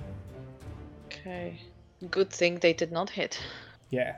[1.07, 1.61] Okay.
[2.11, 3.39] Good thing they did not hit.
[3.91, 4.17] Yeah.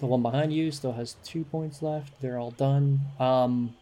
[0.00, 2.20] The one behind you still has two points left.
[2.20, 3.00] They're all done.
[3.20, 3.74] Um,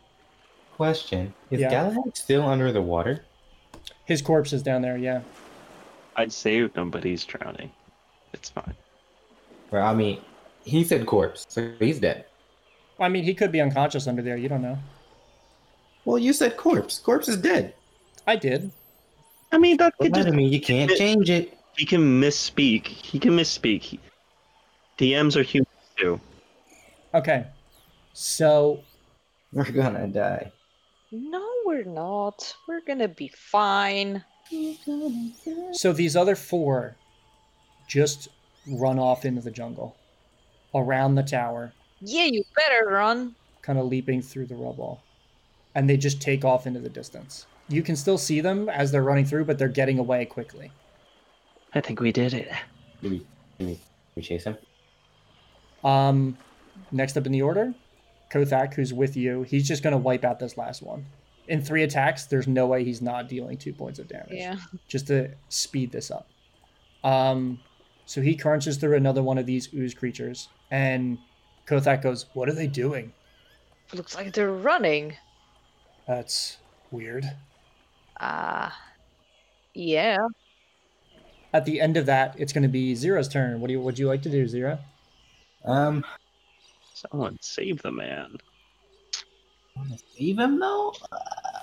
[0.76, 1.70] Question: Is Yeah.
[1.70, 3.24] Galahad still under the water?
[4.04, 4.96] his corpse is down there.
[4.96, 5.20] Yeah.
[6.16, 7.70] I saved him, but he's drowning.
[8.32, 8.74] It's fine.
[9.70, 10.20] Well, I mean,
[10.64, 12.24] he said corpse, so he's dead.
[13.00, 14.36] I mean, he could be unconscious under there.
[14.36, 14.78] You don't know.
[16.04, 16.98] Well, you said corpse.
[16.98, 17.74] Corpse is dead.
[18.26, 18.70] I did.
[19.52, 21.56] I mean, that Well, could just, I mean, you can't change it.
[21.76, 22.86] he can misspeak.
[22.86, 23.82] He can misspeak.
[23.82, 24.00] He-
[24.98, 26.20] DMs are humans too.
[27.14, 27.46] Okay.
[28.12, 28.82] So
[29.52, 30.52] We're gonna die.
[31.10, 32.54] No, we're not.
[32.68, 34.22] We're gonna be fine.
[35.72, 36.96] So these other four
[37.88, 38.28] just
[38.68, 39.96] run off into the jungle,
[40.74, 43.34] around the tower, Yeah, you better run.
[43.62, 45.02] kind of leaping through the rubble,
[45.74, 47.46] and they just take off into the distance.
[47.68, 50.72] You can still see them as they're running through, but they're getting away quickly.
[51.74, 52.50] I think we did it.
[53.02, 53.18] Do we,
[53.58, 53.78] do we, do
[54.16, 54.56] we chase him?
[55.84, 56.36] Um,
[56.90, 57.72] next up in the order,
[58.32, 61.06] Kothak, who's with you, he's just going to wipe out this last one.
[61.48, 64.28] In three attacks, there's no way he's not dealing two points of damage.
[64.32, 64.56] Yeah.
[64.88, 66.28] just to speed this up.
[67.04, 67.60] Um,
[68.04, 71.18] so he crunches through another one of these ooze creatures, and
[71.70, 73.12] Kothak goes, "What are they doing?
[73.94, 75.16] Looks like they're running.
[76.08, 76.58] That's
[76.90, 77.24] weird."
[78.18, 78.70] Uh
[79.74, 80.18] yeah.
[81.52, 83.60] At the end of that, it's going to be Zera's turn.
[83.60, 84.78] What do you would you like to do, Zera?
[85.64, 86.04] Um,
[86.94, 88.36] Someone save the man.
[89.76, 90.92] wanna save him though.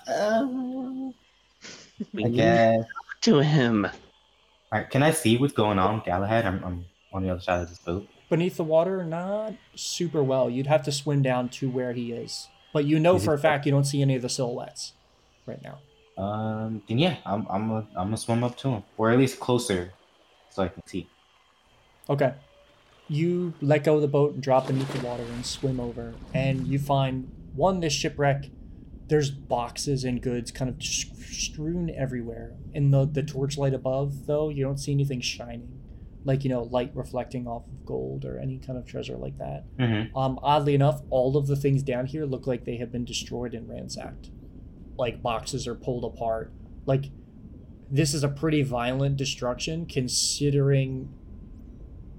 [0.07, 1.11] Uh, I
[2.13, 2.85] need guess.
[3.21, 3.85] to him.
[3.85, 3.91] All
[4.71, 6.45] right, can I see what's going on, Galahad?
[6.45, 8.07] I'm, I'm on the other side of this boat.
[8.29, 10.49] Beneath the water, not super well.
[10.49, 13.37] You'd have to swim down to where he is, but you know Is for a
[13.37, 14.93] fact you don't see any of the silhouettes
[15.45, 15.79] right now.
[16.21, 19.39] Um, then yeah, I'm, I'm, a, I'm gonna swim up to him, or at least
[19.39, 19.93] closer,
[20.49, 21.07] so I can see.
[22.09, 22.33] Okay.
[23.07, 26.67] You let go of the boat and drop beneath the water and swim over, and
[26.67, 28.49] you find one this shipwreck.
[29.07, 32.55] There's boxes and goods kind of strewn everywhere.
[32.73, 35.79] In the the torchlight above, though, you don't see anything shining,
[36.27, 39.63] like you know, light reflecting off of gold or any kind of treasure like that.
[39.79, 40.15] Mm-hmm.
[40.15, 43.53] Um, oddly enough, all of the things down here look like they have been destroyed
[43.53, 44.29] and ransacked.
[44.97, 46.51] Like boxes are pulled apart.
[46.85, 47.05] Like
[47.89, 51.13] this is a pretty violent destruction considering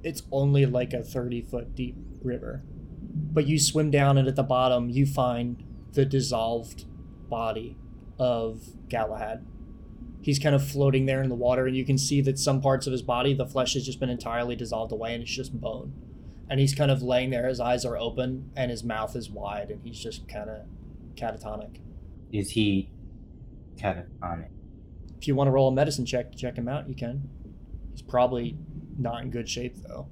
[0.02, 2.62] it's only like a 30 foot deep river.
[3.00, 6.86] But you swim down and at the bottom you find the dissolved
[7.28, 7.76] body
[8.18, 9.44] of Galahad.
[10.20, 12.86] He's kind of floating there in the water and you can see that some parts
[12.86, 15.92] of his body the flesh has just been entirely dissolved away and it's just bone
[16.50, 17.46] and he's kind of laying there.
[17.46, 20.62] His eyes are open and his mouth is wide, and he's just kind of
[21.14, 21.80] catatonic.
[22.32, 22.90] Is he
[23.76, 24.48] catatonic?
[25.18, 27.28] If you want to roll a medicine check to check him out, you can.
[27.92, 28.56] He's probably
[28.98, 30.08] not in good shape though.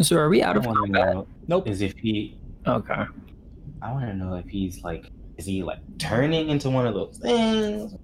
[0.00, 1.14] So are we out of want combat?
[1.14, 1.68] know Nope.
[1.68, 2.38] is if he.
[2.66, 3.04] Okay.
[3.82, 7.18] I want to know if he's like, is he like turning into one of those
[7.18, 7.94] things?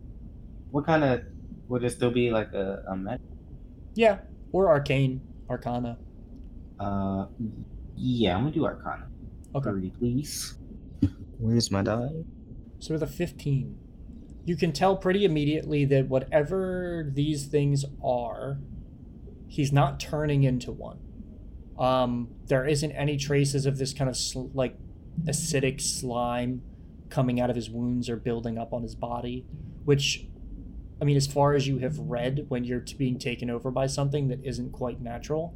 [0.71, 1.23] What kind of?
[1.69, 3.21] Would it still be like a, a med?
[3.95, 4.19] Yeah,
[4.53, 5.99] or arcane, arcana.
[6.79, 7.27] Uh,
[7.97, 9.07] yeah, I'm gonna do Arcana.
[9.55, 9.69] Okay.
[9.69, 10.55] Hurry, please.
[11.39, 12.09] Where's my die?
[12.79, 13.77] So with a 15,
[14.47, 18.59] you can tell pretty immediately that whatever these things are,
[19.49, 20.99] he's not turning into one.
[21.79, 24.77] Um, there isn't any traces of this kind of sl- like
[25.25, 26.63] acidic slime
[27.11, 29.45] coming out of his wounds or building up on his body,
[29.85, 30.27] which,
[31.01, 34.29] I mean, as far as you have read, when you're being taken over by something
[34.29, 35.55] that isn't quite natural,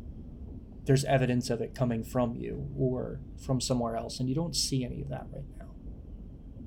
[0.84, 4.84] there's evidence of it coming from you or from somewhere else, and you don't see
[4.84, 5.66] any of that right now.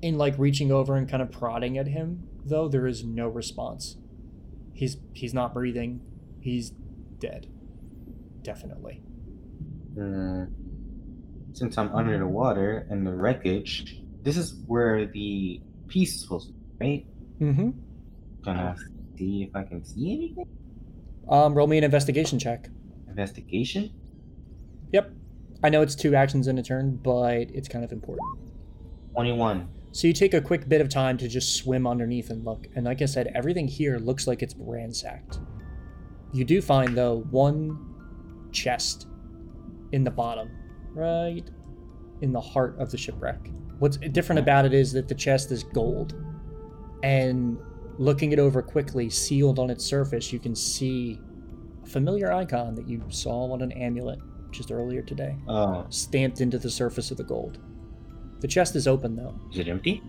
[0.00, 3.96] In like reaching over and kind of prodding at him though there is no response.
[4.72, 6.00] He's he's not breathing.
[6.40, 6.70] He's
[7.18, 7.48] dead.
[8.42, 9.02] Definitely.
[10.00, 10.46] Uh,
[11.52, 16.48] since I'm under the water and the wreckage, this is where the piece is supposed
[16.48, 17.06] to be, right?
[17.40, 17.70] mm-hmm
[18.44, 18.76] Gonna
[19.16, 20.46] see if I can see anything.
[21.28, 22.68] um roll me an investigation check
[23.08, 23.90] Investigation.
[24.92, 25.10] yep
[25.62, 28.26] i know it's two actions in a turn but it's kind of important
[29.12, 29.68] Twenty-one.
[29.92, 32.84] so you take a quick bit of time to just swim underneath and look and
[32.86, 35.40] like i said everything here looks like it's ransacked
[36.32, 37.78] you do find though one
[38.52, 39.06] chest
[39.92, 40.50] in the bottom,
[40.92, 41.44] right
[42.20, 43.38] in the heart of the shipwreck.
[43.78, 46.14] What's different about it is that the chest is gold,
[47.02, 47.56] and
[47.98, 51.20] looking it over quickly, sealed on its surface, you can see
[51.84, 54.18] a familiar icon that you saw on an amulet
[54.50, 57.58] just earlier today, Oh, stamped into the surface of the gold.
[58.40, 59.34] The chest is open though.
[59.52, 60.02] is it empty?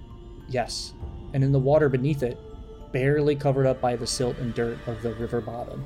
[0.48, 0.94] Yes,
[1.34, 2.38] and in the water beneath it,
[2.92, 5.84] barely covered up by the silt and dirt of the river bottom,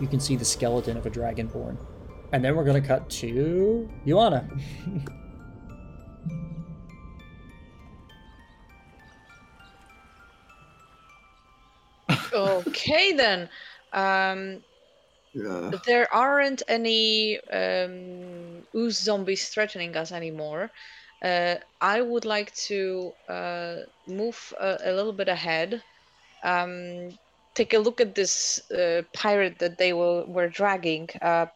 [0.00, 1.76] you can see the skeleton of a dragonborn.
[2.32, 4.48] And then we're gonna cut to Ioana.
[12.32, 13.48] okay then.
[13.92, 14.62] Um,
[15.84, 20.70] there aren't any um, ooze zombies threatening us anymore.
[21.22, 23.76] Uh, I would like to uh,
[24.06, 25.82] move a, a little bit ahead.
[26.44, 27.10] Um,
[27.54, 31.08] take a look at this uh, pirate that they were, were dragging.
[31.20, 31.46] Uh,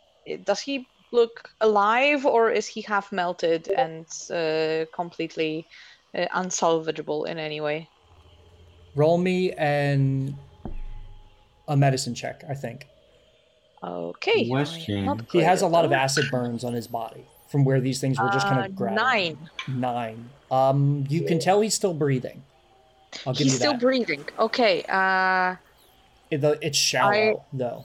[0.45, 5.69] does he look alive or is he half melted and uh, completely
[6.17, 7.89] uh, unsalvageable in any way?
[8.95, 10.35] Roll me and
[11.73, 12.87] a medicine check, I think.
[13.83, 14.49] Okay.
[14.49, 15.27] Question.
[15.33, 18.31] He has a lot of acid burns on his body from where these things were
[18.31, 18.97] just kind Uh, of grabbed.
[18.97, 19.49] nine.
[19.69, 20.31] Nine.
[20.51, 22.43] Um, you can tell he's still breathing.
[23.27, 24.25] I'll give He's you still breathing.
[24.39, 24.85] Okay.
[24.89, 25.57] Uh,
[26.31, 27.85] It- it's shallow though.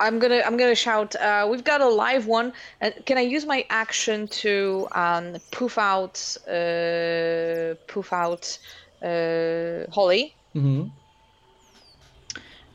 [0.00, 1.14] I'm gonna I'm gonna shout.
[1.14, 2.52] Uh, we've got a live one.
[2.82, 6.16] Uh, can I use my action to um, poof out
[6.48, 8.58] uh, poof out
[9.02, 10.34] uh, Holly?
[10.54, 10.82] hmm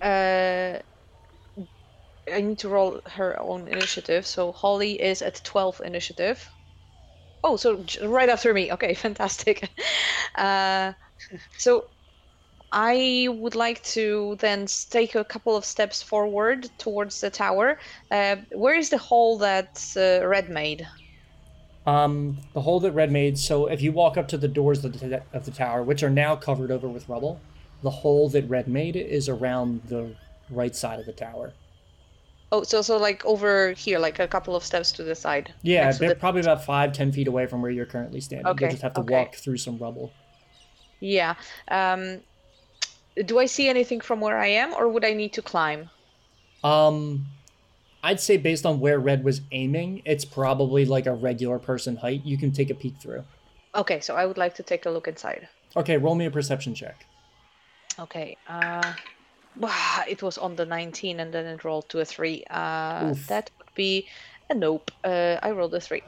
[0.02, 0.80] Uh,
[2.32, 4.26] I need to roll her own initiative.
[4.26, 6.50] So Holly is at 12 initiative.
[7.44, 8.72] Oh, so right after me.
[8.74, 9.70] Okay, fantastic.
[10.36, 10.94] Uh,
[11.58, 11.86] so
[12.72, 17.80] I would like to then take a couple of steps forward towards the tower.
[18.12, 20.88] Uh, where is the hole that uh, Red made?
[21.86, 23.38] Um, the hole that Red made.
[23.38, 26.10] So if you walk up to the doors of the, of the tower, which are
[26.10, 27.42] now covered over with rubble,
[27.84, 30.16] the hole that Red made is around the
[30.50, 31.54] right side of the tower.
[32.52, 35.54] Oh, so so like over here, like a couple of steps to the side.
[35.64, 38.48] Yeah, they're the- probably about five, ten feet away from where you're currently standing.
[38.48, 39.14] Okay, You'll just have to okay.
[39.14, 40.14] walk through some rubble.
[41.00, 41.36] Yeah.
[41.68, 42.22] Um,
[43.26, 45.90] do I see anything from where I am, or would I need to climb?
[46.64, 47.26] Um,
[48.02, 52.24] I'd say based on where Red was aiming, it's probably like a regular person height.
[52.24, 53.24] You can take a peek through.
[53.76, 55.48] Okay, so I would like to take a look inside.
[55.76, 57.06] Okay, roll me a perception check.
[58.00, 58.38] Okay.
[58.48, 58.94] Uh,
[60.08, 62.44] it was on the 19 and then it rolled to a 3.
[62.50, 63.28] Uh, Oof.
[63.28, 64.08] that would be
[64.50, 64.92] a nope.
[65.04, 66.02] Uh, I rolled a 3.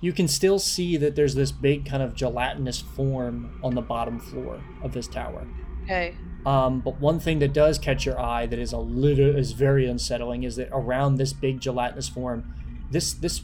[0.00, 4.20] You can still see that there's this big kind of gelatinous form on the bottom
[4.20, 5.46] floor of this tower.
[5.84, 6.14] Okay.
[6.44, 9.86] Um, but one thing that does catch your eye that is a little is very
[9.86, 12.54] unsettling is that around this big gelatinous form,
[12.90, 13.42] this this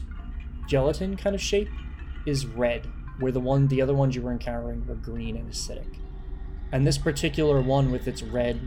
[0.67, 1.69] gelatin kind of shape
[2.25, 2.87] is red,
[3.19, 5.97] where the one the other ones you were encountering were green and acidic.
[6.73, 8.59] And this particular one with its red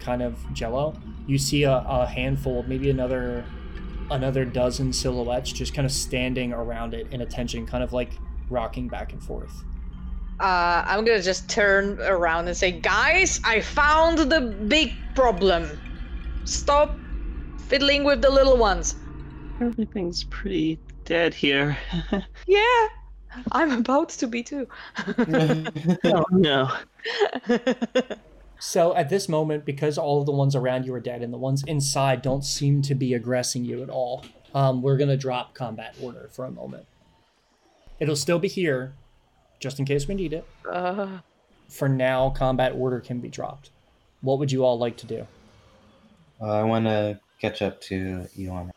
[0.00, 0.96] kind of jello,
[1.26, 3.44] you see a, a handful, maybe another
[4.10, 8.12] another dozen silhouettes just kind of standing around it in attention, kind of like
[8.48, 9.52] rocking back and forth.
[10.40, 15.68] Uh, I'm gonna just turn around and say, guys, I found the big problem.
[16.44, 16.98] Stop
[17.68, 18.96] fiddling with the little ones.
[19.60, 21.76] Everything's pretty dead here.
[22.46, 22.86] Yeah,
[23.52, 24.66] I'm about to be too.
[26.04, 26.70] oh no.
[28.58, 31.38] So at this moment, because all of the ones around you are dead and the
[31.38, 34.24] ones inside don't seem to be aggressing you at all,
[34.54, 36.86] um, we're gonna drop combat order for a moment.
[37.98, 38.94] It'll still be here,
[39.60, 40.46] just in case we need it.
[40.70, 41.18] Uh,
[41.68, 43.70] For now, combat order can be dropped.
[44.20, 45.26] What would you all like to do?
[46.40, 48.70] Uh, I want to catch up to Iwana.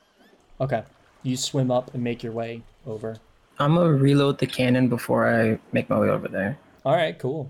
[0.61, 0.83] Okay,
[1.23, 3.17] you swim up and make your way over.
[3.59, 6.57] I'm gonna reload the cannon before I make my way over there.
[6.85, 7.49] All right, cool.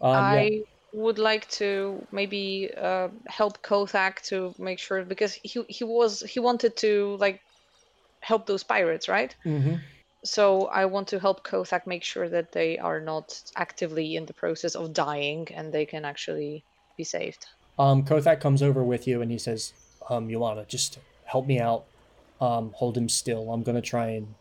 [0.00, 0.40] Um, yeah.
[0.40, 0.62] I
[0.92, 6.40] would like to maybe uh, help Kothak to make sure because he he was he
[6.40, 7.40] wanted to like
[8.20, 9.34] help those pirates, right?
[9.44, 9.80] Mhm.
[10.24, 14.34] So I want to help Kothak make sure that they are not actively in the
[14.34, 16.62] process of dying and they can actually
[16.96, 17.46] be saved.
[17.78, 19.72] Um, Kothak comes over with you and he says,
[20.08, 21.84] um, Yolanda, just help me out.
[22.40, 23.52] Um, hold him still.
[23.52, 24.34] I'm gonna try and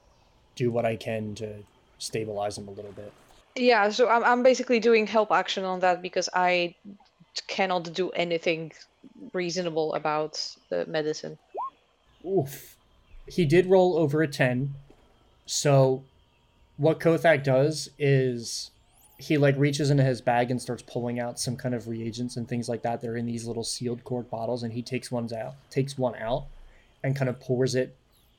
[0.63, 1.47] do what I can to
[1.97, 3.11] stabilize him a little bit.
[3.55, 6.75] Yeah, so I'm I'm basically doing help action on that because I
[7.47, 8.71] cannot do anything
[9.33, 10.33] reasonable about
[10.69, 11.37] the medicine.
[12.25, 12.75] Oof.
[13.27, 14.73] He did roll over a 10.
[15.45, 16.03] So
[16.77, 18.71] what Kothak does is
[19.17, 22.47] he like reaches into his bag and starts pulling out some kind of reagents and
[22.47, 23.01] things like that.
[23.01, 26.45] They're in these little sealed cork bottles and he takes ones out, takes one out
[27.03, 27.95] and kind of pours it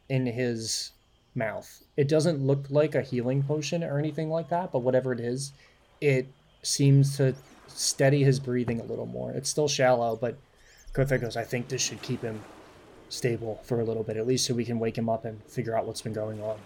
[0.09, 0.93] in his
[1.35, 1.83] mouth.
[1.97, 5.53] It doesn't look like a healing potion or anything like that, but whatever it is,
[6.01, 6.26] it
[6.62, 7.35] seems to
[7.68, 9.33] steady his breathing a little more.
[9.33, 10.37] It's still shallow, but
[10.93, 12.43] Kothak goes, I think this should keep him
[13.09, 15.76] stable for a little bit, at least so we can wake him up and figure
[15.76, 16.59] out what's been going on.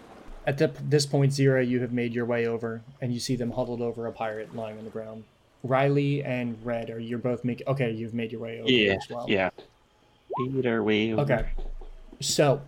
[0.45, 3.51] At the, this point, Zira, you have made your way over, and you see them
[3.51, 5.23] huddled over a pirate lying on the ground.
[5.63, 7.67] Riley and Red, are you're both making?
[7.67, 9.25] Okay, you've made your way over Yeah, as well.
[9.27, 9.49] yeah.
[10.65, 11.21] Our way over.
[11.21, 11.45] Okay.
[12.21, 12.61] So,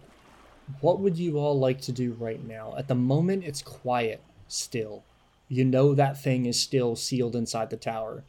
[0.82, 2.76] what would you all like to do right now?
[2.78, 5.03] At the moment, it's quiet still.
[5.47, 8.24] You know that thing is still sealed inside the tower,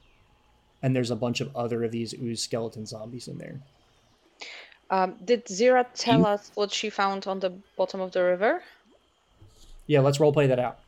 [0.83, 3.61] and there's a bunch of other of these ooze skeleton zombies in there.
[4.91, 8.63] Um, did Zira tell us what she found on the bottom of the river?
[9.87, 10.79] Yeah, let's roleplay that out.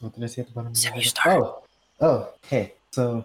[0.00, 0.68] What did I say at the bottom?
[0.68, 1.42] of the So you start.
[1.42, 1.62] Oh,
[2.00, 2.74] oh, hey.
[2.90, 3.24] So,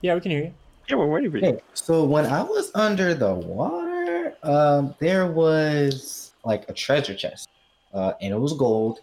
[0.00, 0.54] Yeah, we can hear you.
[0.88, 1.44] Yeah, we're ready for you.
[1.44, 1.60] hey.
[1.74, 7.48] So when I was under the water, um, there was like a treasure chest,
[7.94, 9.00] uh, and it was gold,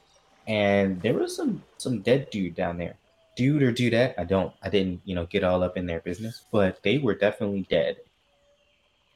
[0.48, 2.96] and there was some some dead dude down there.
[3.36, 6.44] Dude or dudette, I don't, I didn't, you know, get all up in their business,
[6.52, 7.96] but they were definitely dead.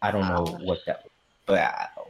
[0.01, 1.57] I don't know what that was.
[1.57, 2.07] Wow.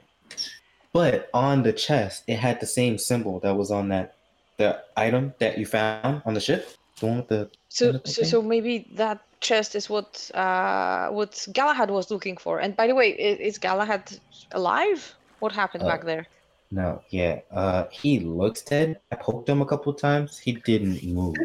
[0.92, 4.16] But on the chest, it had the same symbol that was on that
[4.58, 6.70] the item that you found on the ship.
[7.00, 11.90] The one with the So, so, so maybe that chest is what uh, what Galahad
[11.90, 12.60] was looking for.
[12.60, 14.20] And by the way, is, is Galahad
[14.52, 15.16] alive?
[15.44, 16.26] What happened Uh, back there?
[16.72, 17.42] No, yeah.
[17.52, 19.00] Uh he looks dead.
[19.12, 20.40] I poked him a couple times.
[20.40, 21.36] He didn't move.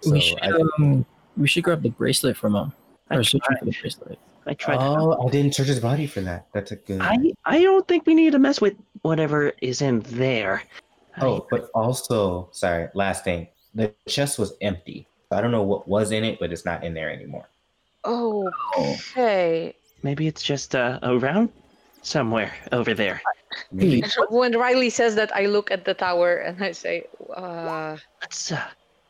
[0.00, 2.72] So we should I, um, we should grab the bracelet from him.
[3.10, 3.58] I Or search tried.
[3.60, 4.18] for the bracelet.
[4.50, 4.78] I tried.
[4.80, 6.40] oh, I didn't search his body for that.
[6.52, 7.00] That's a good.
[7.00, 10.62] I I don't think we need to mess with whatever is in there.
[11.20, 12.88] oh, but also, sorry.
[12.94, 13.40] Last thing,
[13.74, 15.06] the chest was empty.
[15.30, 17.46] I don't know what was in it, but it's not in there anymore.
[18.04, 19.74] Oh, okay.
[20.02, 21.50] Maybe it's just a around
[22.02, 23.20] somewhere over there.
[23.72, 28.52] Maybe when Riley says that, I look at the tower and I say, uh, Let's
[28.52, 28.62] uh,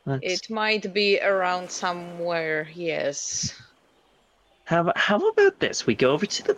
[0.07, 0.23] let's.
[0.25, 2.69] it might be around somewhere.
[2.75, 3.55] Yes.
[4.65, 5.87] How about, how about this?
[5.87, 6.57] We go over to the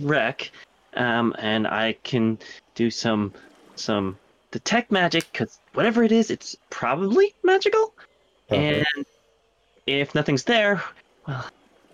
[0.00, 0.50] wreck,
[0.94, 2.38] um, and I can
[2.74, 3.32] do some
[3.76, 4.18] some
[4.50, 7.94] detect magic because whatever it is, it's probably magical.
[8.50, 8.84] Okay.
[8.96, 9.06] And
[9.86, 10.82] if nothing's there,
[11.26, 11.46] well,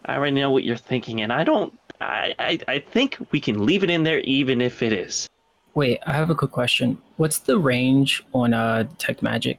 [0.04, 1.78] I already know what you're thinking, and I don't.
[2.04, 5.28] I, I I think we can leave it in there even if it is.
[5.74, 6.98] Wait, I have a quick question.
[7.16, 9.58] What's the range on uh detect magic?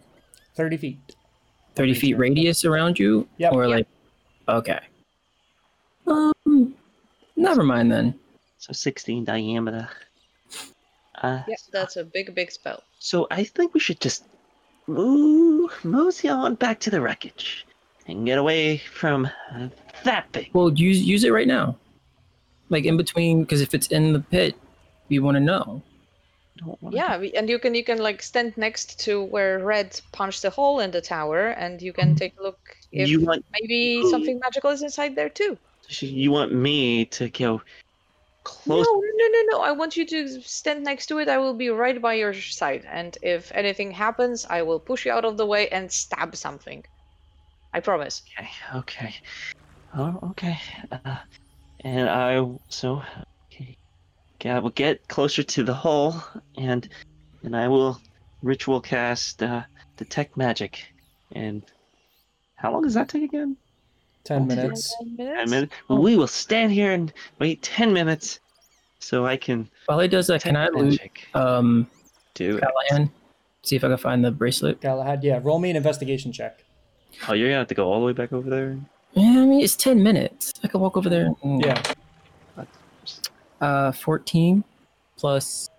[0.55, 1.15] 30 feet.
[1.75, 3.27] Thirty feet radius around you?
[3.37, 3.53] Yep.
[3.53, 3.87] Or like,
[4.47, 4.79] okay.
[6.05, 6.75] Um,
[7.35, 8.13] never mind then.
[8.59, 9.89] So 16 diameter.
[11.21, 12.83] Uh, Yeah, that's a big, big spell.
[12.99, 14.25] So I think we should just
[14.85, 17.65] move mosey on back to the wreckage
[18.07, 19.69] and get away from uh,
[20.03, 20.49] that thing.
[20.53, 21.75] Well, use use it right now.
[22.73, 24.55] Like in between, because if it's in the pit,
[25.07, 25.83] we want to know.
[26.57, 30.43] Don't Yeah, we, and you can you can like stand next to where Red punched
[30.43, 32.59] a hole in the tower, and you can take a look
[32.91, 35.57] if You want maybe something magical is inside there too.
[35.99, 37.61] you want me to go
[38.43, 38.85] close.
[38.85, 39.57] No, no, no, no!
[39.61, 41.27] I want you to stand next to it.
[41.29, 45.11] I will be right by your side, and if anything happens, I will push you
[45.11, 46.83] out of the way and stab something.
[47.73, 48.23] I promise.
[48.39, 49.15] Okay, okay,
[49.95, 50.57] oh, okay.
[50.91, 51.17] Uh,
[51.83, 53.03] and I so
[53.51, 53.77] okay.
[54.35, 56.15] okay, I will get closer to the hole
[56.57, 56.87] and
[57.43, 57.99] and I will
[58.41, 59.63] ritual cast uh,
[59.97, 60.85] detect magic.
[61.31, 61.63] And
[62.55, 63.57] how long does that take again?
[64.25, 64.95] 10 minutes.
[64.97, 65.39] Ten minutes.
[65.39, 65.73] Ten minutes.
[65.89, 68.39] We will stand here and wait ten minutes,
[68.99, 71.87] so I can While he does that, can I detect loot um
[72.33, 72.63] Do it.
[72.63, 73.11] Callahan?
[73.63, 74.79] See if I can find the bracelet.
[74.81, 76.63] Galahad, yeah, roll me an investigation check.
[77.27, 78.77] Oh, you're gonna have to go all the way back over there.
[79.13, 80.51] Yeah, I mean it's ten minutes.
[80.63, 81.29] I could walk over there.
[81.43, 81.81] and- Yeah.
[83.61, 84.63] Uh, fourteen
[85.17, 85.69] plus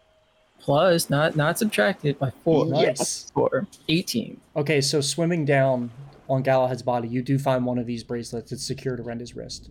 [0.59, 2.65] plus not not subtracted by four.
[2.67, 3.31] Nice.
[3.35, 3.67] Four.
[3.89, 4.41] Eighteen.
[4.57, 5.91] Okay, so swimming down
[6.31, 8.53] on Galahad's body, you do find one of these bracelets.
[8.53, 9.69] It's secured around his wrist.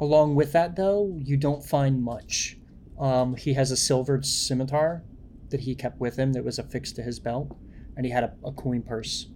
[0.00, 2.58] Along with that, though, you don't find much.
[2.98, 5.04] Um, he has a silvered scimitar
[5.50, 7.56] that he kept with him that was affixed to his belt,
[7.96, 9.28] and he had a, a coin purse.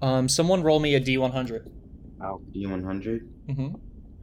[0.00, 1.68] Um, someone roll me a D100.
[2.20, 3.20] Wow, D100.
[3.48, 3.68] Mm-hmm.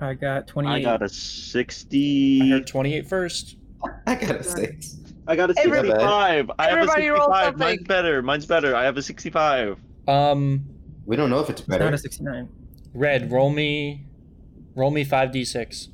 [0.04, 0.74] I got twenty-eight.
[0.74, 2.42] I got a sixty.
[2.44, 3.58] I heard 28 first.
[4.08, 4.98] I got a six.
[5.28, 6.52] I got a Every- 65.
[6.60, 7.58] I have a 65.
[7.58, 8.22] Mine's better.
[8.22, 8.76] Mine's better.
[8.76, 9.78] I have a 65.
[10.08, 10.64] Um,
[11.06, 11.96] We don't know if it's It's not better.
[11.96, 12.48] a sixty-nine.
[12.94, 14.06] Red, roll me,
[14.76, 15.88] roll me 5d6.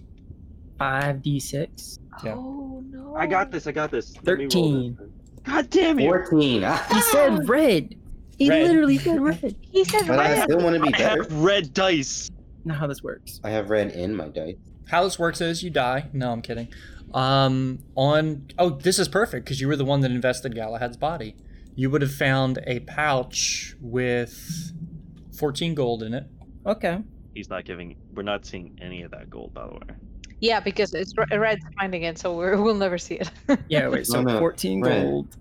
[0.77, 1.99] Five d six.
[2.23, 2.33] Yeah.
[2.35, 3.15] Oh no!
[3.15, 3.67] I got this.
[3.67, 4.15] I got this.
[4.23, 4.97] Let me roll Thirteen.
[4.99, 5.09] this.
[5.43, 6.03] God damn it.
[6.05, 6.61] 14.
[6.93, 7.95] He said red.
[8.37, 8.67] He Red.
[8.67, 9.55] literally said red.
[9.71, 10.43] He said but I red.
[10.43, 11.23] still want to be I better.
[11.23, 12.29] have red dice.
[12.65, 13.39] Not how this works.
[13.43, 14.55] I have red in my dice.
[14.87, 16.09] How this works is you die.
[16.13, 16.67] No, I'm kidding.
[17.13, 21.35] Um, on oh, this is perfect because you were the one that invested Galahad's body.
[21.75, 24.71] you would have found a pouch with
[25.37, 26.25] 14 gold in it.
[26.65, 26.99] Okay.
[27.33, 27.97] He's not giving.
[28.13, 29.95] We're not seeing any of that gold, by the way.
[30.39, 33.31] Yeah, because it's Re- Red's finding it, so we're, we'll never see it.
[33.69, 34.05] Yeah, wait.
[34.07, 35.03] So No, no, 14 red.
[35.03, 35.37] gold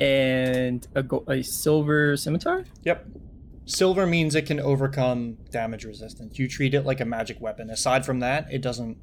[0.00, 2.64] and a go- a silver scimitar.
[2.82, 3.06] Yep.
[3.66, 6.38] Silver means it can overcome damage resistance.
[6.38, 7.70] You treat it like a magic weapon.
[7.70, 8.96] Aside from that, it doesn't.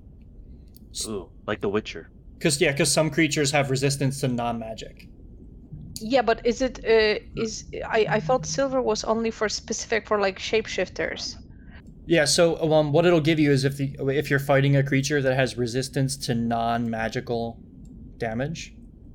[1.08, 2.10] Ooh, like The Witcher.
[2.38, 5.08] Because yeah, because some creatures have resistance to non-magic.
[6.00, 10.20] yeah, but is it uh, is I I thought silver was only for specific for
[10.20, 11.36] like shapeshifters.
[12.08, 12.26] Yeah.
[12.26, 15.36] So um, what it'll give you is if the if you're fighting a creature that
[15.36, 17.60] has resistance to non-magical
[18.18, 18.74] damage,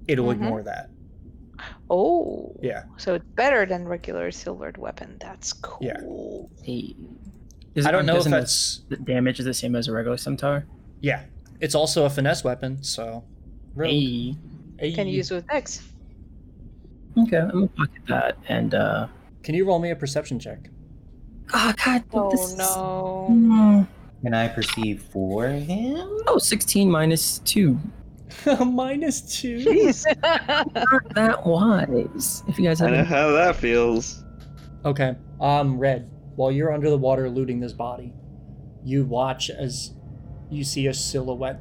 [0.09, 0.33] it'll Mhm.
[0.35, 0.91] ignore that.
[1.91, 2.55] Oh.
[2.63, 2.85] Yeah.
[2.97, 5.17] So it's better than regular silvered weapon.
[5.21, 5.79] That's cool.
[5.81, 6.01] Yeah.
[6.65, 6.95] Hey.
[7.75, 10.67] Is I don't know if that's the damage is the same as a regular scimitar.
[11.01, 11.25] yeah.
[11.59, 13.25] It's also a finesse weapon, so.
[13.75, 14.37] Really.
[14.79, 14.93] Hey.
[14.93, 15.89] Can use with X.
[17.19, 19.07] Okay, I'm gonna pocket that and uh.
[19.43, 20.69] Can you roll me a perception check?
[21.55, 22.05] Oh God.
[22.13, 23.27] Oh this no.
[23.29, 23.83] Hmm.
[24.23, 26.09] Can I perceive for him?
[26.27, 27.79] Oh, 16 minus two.
[28.67, 29.59] Minus two.
[30.23, 32.43] Not that wise.
[32.49, 33.07] If you guys I know have.
[33.07, 34.25] how that feels.
[34.85, 35.17] Okay.
[35.41, 38.13] Um, Red, while you're under the water looting this body,
[38.85, 39.93] you watch as
[40.51, 41.61] you see a silhouette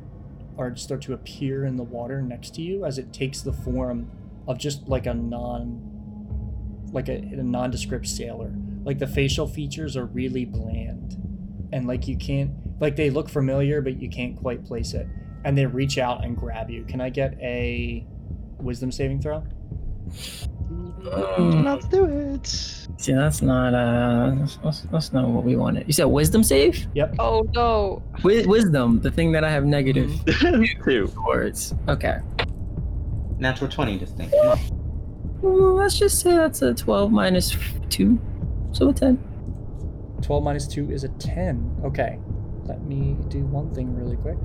[0.58, 4.10] or start to appear in the water next to you as it takes the form
[4.48, 5.92] of just like a non
[6.92, 8.54] like a, a nondescript sailor.
[8.84, 11.18] Like the facial features are really bland.
[11.74, 15.08] And like you can't like they look familiar but you can't quite place it.
[15.46, 16.84] And they reach out and grab you.
[16.86, 18.06] Can I get a
[18.60, 19.44] wisdom saving throw?
[21.06, 22.48] Mm, Let's do it.
[23.00, 24.34] see, that's not uh,
[24.64, 25.86] that's, that's not what we wanted.
[25.86, 26.88] You said wisdom save?
[26.96, 27.16] Yep.
[27.20, 28.02] oh no.
[28.24, 30.12] Wi- wisdom, the thing that I have negative
[30.84, 31.08] Two.
[31.08, 31.76] towards.
[31.88, 32.18] Okay.
[33.38, 34.32] Natural 20 this thing.
[34.32, 34.60] Come.
[35.42, 37.56] Well, let's just say that's a 12 minus
[37.90, 38.20] two,
[38.72, 39.18] so a 10.
[40.24, 41.82] 12 minus 2 is a 10.
[41.86, 42.18] Okay.
[42.64, 44.40] Let me do one thing really quick.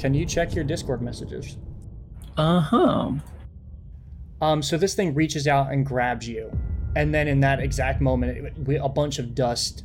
[0.00, 1.58] Can you check your Discord messages?
[2.38, 3.10] Uh huh.
[4.40, 6.50] Um, so this thing reaches out and grabs you.
[6.96, 9.84] And then in that exact moment, it, we, a bunch of dust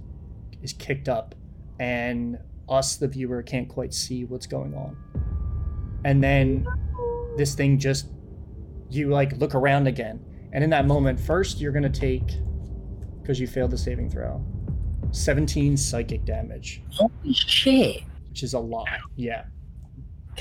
[0.63, 1.35] is kicked up.
[1.79, 2.39] And
[2.69, 4.95] us, the viewer, can't quite see what's going on.
[6.05, 6.65] And then
[7.35, 8.07] this thing just,
[8.89, 10.23] you like look around again.
[10.53, 12.37] And in that moment, first you're going to take,
[13.21, 14.41] because you failed the saving throw,
[15.11, 16.81] 17 psychic damage.
[16.91, 18.03] Holy shit.
[18.29, 18.87] which is a lot.
[19.17, 19.43] Yeah.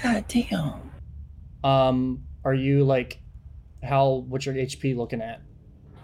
[0.03, 0.91] God damn.
[1.63, 3.21] Um, are you like,
[3.83, 4.25] how?
[4.29, 5.41] What's your HP looking at?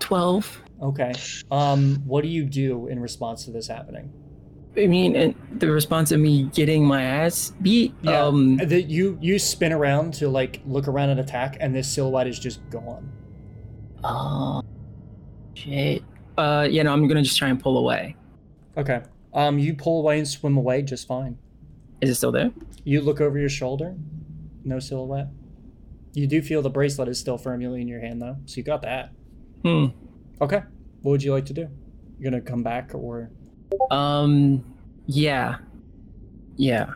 [0.00, 0.62] 12.
[0.82, 1.12] Okay.
[1.50, 4.12] Um, what do you do in response to this happening?
[4.76, 7.92] I mean, and the response of me getting my ass beat.
[8.06, 12.28] Um, the, you you spin around to like look around and attack, and this silhouette
[12.28, 13.10] is just gone.
[14.04, 14.62] oh,
[15.54, 16.04] shit.
[16.38, 18.16] Uh, yeah, no, I'm gonna just try and pull away.
[18.76, 19.02] Okay.
[19.34, 21.36] Um, you pull away and swim away just fine.
[22.00, 22.50] Is it still there?
[22.84, 23.94] You look over your shoulder.
[24.64, 25.28] No silhouette.
[26.12, 28.82] You do feel the bracelet is still firmly in your hand though, so you got
[28.82, 29.12] that.
[29.64, 29.86] Hmm.
[30.40, 30.62] Okay.
[31.02, 31.68] What would you like to do?
[32.18, 33.30] You're gonna come back or?
[33.90, 34.64] Um,
[35.06, 35.58] yeah.
[36.56, 36.94] Yeah.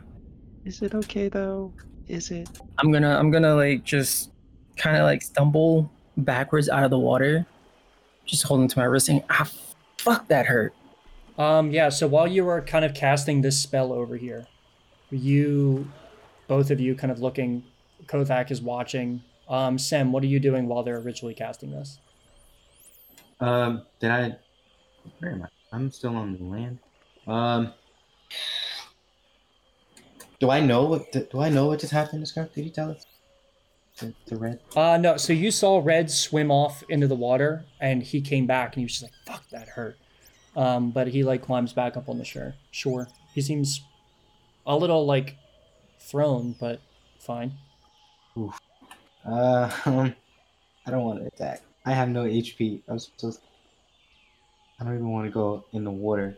[0.64, 1.72] Is it okay though?
[2.08, 2.48] Is it?
[2.78, 4.30] I'm gonna, I'm gonna like just
[4.76, 7.46] kind of like stumble backwards out of the water,
[8.24, 9.48] just holding to my wrist saying, ah,
[9.98, 10.74] fuck, that hurt.
[11.38, 14.46] Um, yeah, so while you were kind of casting this spell over here,
[15.10, 15.90] you,
[16.48, 17.64] both of you kind of looking,
[18.06, 19.22] Kothak is watching.
[19.48, 21.98] Um, Sem, what are you doing while they're originally casting this?
[23.40, 24.36] Um, did I?
[25.18, 25.48] Where am I?
[25.72, 26.78] I'm still on the land.
[27.26, 27.72] Um,
[30.40, 31.12] do I know what?
[31.12, 32.50] Do I know what just happened to?
[32.54, 33.06] Did you tell us?
[33.98, 34.60] the, to Red.
[34.76, 38.74] Uh, no, so you saw Red swim off into the water, and he came back,
[38.74, 39.96] and he was just like, fuck, that hurt.
[40.56, 42.54] Um, but he, like, climbs back up on the shore.
[42.70, 43.08] Sure.
[43.34, 43.82] He seems
[44.66, 45.36] a little, like,
[45.98, 46.80] thrown, but
[47.18, 47.52] fine.
[49.24, 50.14] Uh, um,
[50.86, 51.62] I don't want to attack.
[51.86, 52.80] I have no HP.
[52.88, 53.40] I'm supposed.
[54.80, 56.36] I don't even want to go in the water.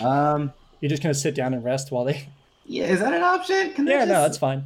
[0.00, 2.28] Um, You're just gonna sit down and rest while they.
[2.66, 3.72] yeah, is that an option?
[3.74, 4.64] Can I Yeah, no, just that's fine.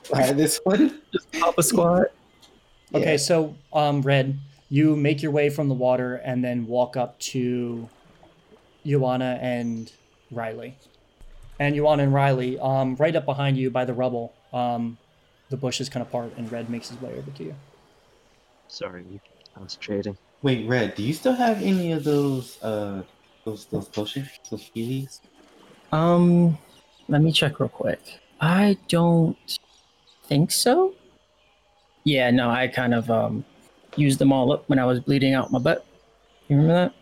[0.04, 1.00] try this one?
[1.12, 2.06] Just pop a squat.
[2.94, 3.16] Okay, Yeah.
[3.16, 4.38] so um, Red,
[4.70, 7.88] you make your way from the water and then walk up to
[8.86, 9.92] Ioana and
[10.30, 10.76] Riley.
[11.58, 14.96] And Ioana and Riley, um, right up behind you by the rubble, um,
[15.50, 17.54] the bushes kind of part, and Red makes his way over to you.
[18.68, 19.20] Sorry,
[19.56, 20.16] I was trading.
[20.42, 23.02] Wait, Red, do you still have any of those uh
[23.44, 25.20] those those potions, those feelies?
[25.90, 26.56] Um,
[27.08, 28.00] let me check real quick.
[28.40, 29.36] I don't
[30.24, 30.94] think so.
[32.04, 33.44] Yeah, no, I kind of um
[33.96, 35.84] used them all up when I was bleeding out my butt.
[36.48, 36.92] You remember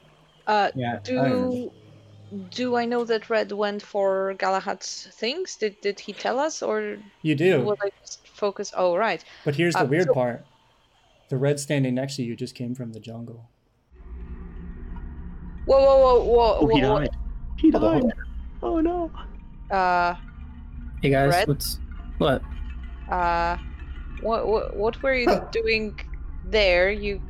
[0.47, 0.51] that?
[0.51, 0.99] Uh, Yeah.
[1.05, 1.71] do
[2.51, 5.57] do I know that Red went for Galahad's things?
[5.57, 7.61] Did did he tell us, or You do.
[7.63, 8.73] will I just focus?
[8.77, 9.25] Oh, right.
[9.45, 10.45] But here's the Uh, weird so- part.
[11.29, 13.49] The red standing next to you just came from the jungle.
[15.67, 17.11] Whoa, whoa, whoa, whoa, Oh, he whoa, died.
[17.59, 18.05] He died.
[18.63, 19.11] Oh no.
[19.71, 20.15] Uh,
[21.03, 21.49] Hey guys, Red?
[21.49, 21.79] what's
[22.19, 22.43] what?
[23.11, 23.57] uh,
[24.23, 25.99] what what what were you doing
[26.45, 26.91] there?
[26.91, 27.21] You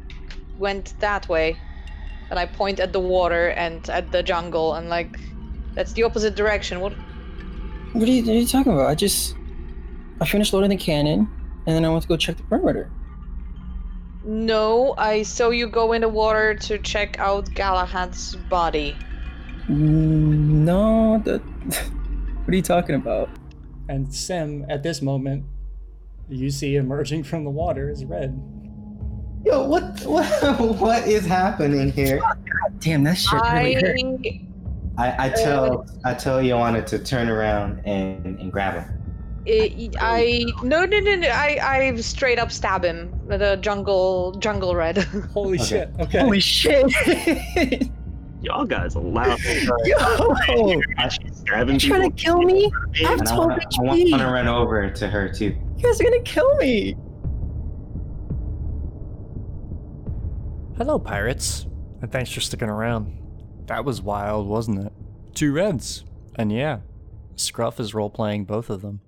[0.59, 1.57] went that way,
[2.31, 5.19] and I point at the water and at the jungle, and like,
[5.75, 6.81] that's the opposite direction.
[6.81, 6.93] What?
[7.93, 8.87] What are you, what are you talking about?
[8.89, 9.35] I just
[10.21, 11.29] I finished loading the cannon,
[11.67, 12.91] and then I went to go check the perimeter.
[14.25, 18.97] No, I saw you go in the water to check out Galahad's body.
[19.69, 21.41] Mm, No, that.
[22.45, 23.29] what are you talking about?
[23.89, 25.45] And Sem, at this moment,
[26.29, 28.37] you see emerging from the water is red.
[29.47, 32.21] Yo, what what what is happening here?
[32.81, 33.97] Damn, that shit really I hurt.
[34.99, 38.85] I, I uh, tell I tell Ioana to turn around and, and grab him.
[39.47, 44.75] I, I no no no no I I straight up stab him the jungle jungle
[44.75, 44.99] red.
[45.33, 45.65] Holy Okay.
[45.65, 45.91] shit.
[46.01, 46.19] Okay.
[46.19, 46.93] Holy shit!
[48.43, 49.39] Y'all guys are loud.
[49.85, 50.83] Yo!
[50.99, 52.69] Actually stabbing trying to kill me?
[53.05, 55.57] I have And I want I want to run over to her too.
[55.77, 56.97] You guys are gonna kill me!
[60.77, 61.65] Hello, pirates,
[62.03, 63.17] and thanks for sticking around.
[63.65, 64.93] That was wild, wasn't it?
[65.35, 66.05] Two reds,
[66.35, 66.81] and yeah,
[67.35, 69.01] Scruff is role playing both of them.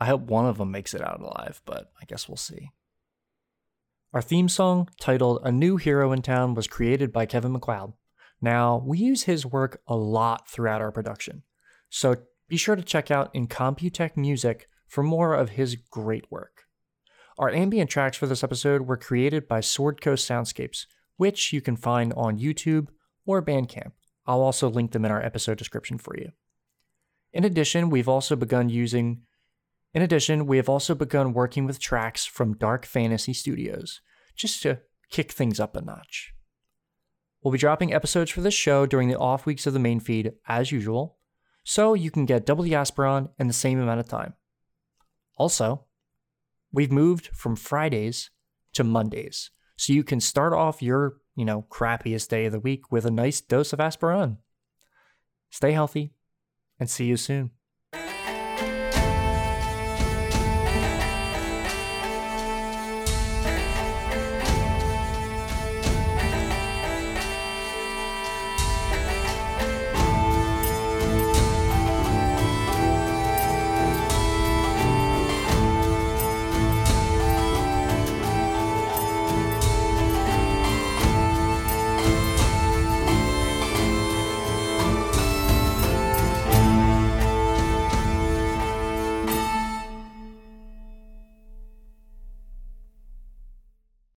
[0.00, 2.70] I hope one of them makes it out alive, but I guess we'll see.
[4.12, 7.92] Our theme song, titled A New Hero in Town, was created by Kevin MacLeod.
[8.42, 11.44] Now, we use his work a lot throughout our production,
[11.88, 12.16] so
[12.48, 16.59] be sure to check out Incompetech Music for more of his great work.
[17.40, 20.84] Our ambient tracks for this episode were created by Sword Coast Soundscapes,
[21.16, 22.88] which you can find on YouTube
[23.24, 23.92] or Bandcamp.
[24.26, 26.32] I'll also link them in our episode description for you.
[27.32, 29.22] In addition, we've also begun using
[29.94, 34.02] in addition, we have also begun working with tracks from Dark Fantasy Studios,
[34.36, 34.80] just to
[35.10, 36.32] kick things up a notch.
[37.42, 40.34] We'll be dropping episodes for this show during the off weeks of the main feed,
[40.46, 41.16] as usual,
[41.64, 44.34] so you can get double the Asperon in the same amount of time.
[45.38, 45.86] Also,
[46.72, 48.30] we've moved from Fridays
[48.74, 52.90] to Mondays, so you can start off your, you know, crappiest day of the week
[52.92, 54.38] with a nice dose of aspirin.
[55.50, 56.12] Stay healthy,
[56.78, 57.50] and see you soon.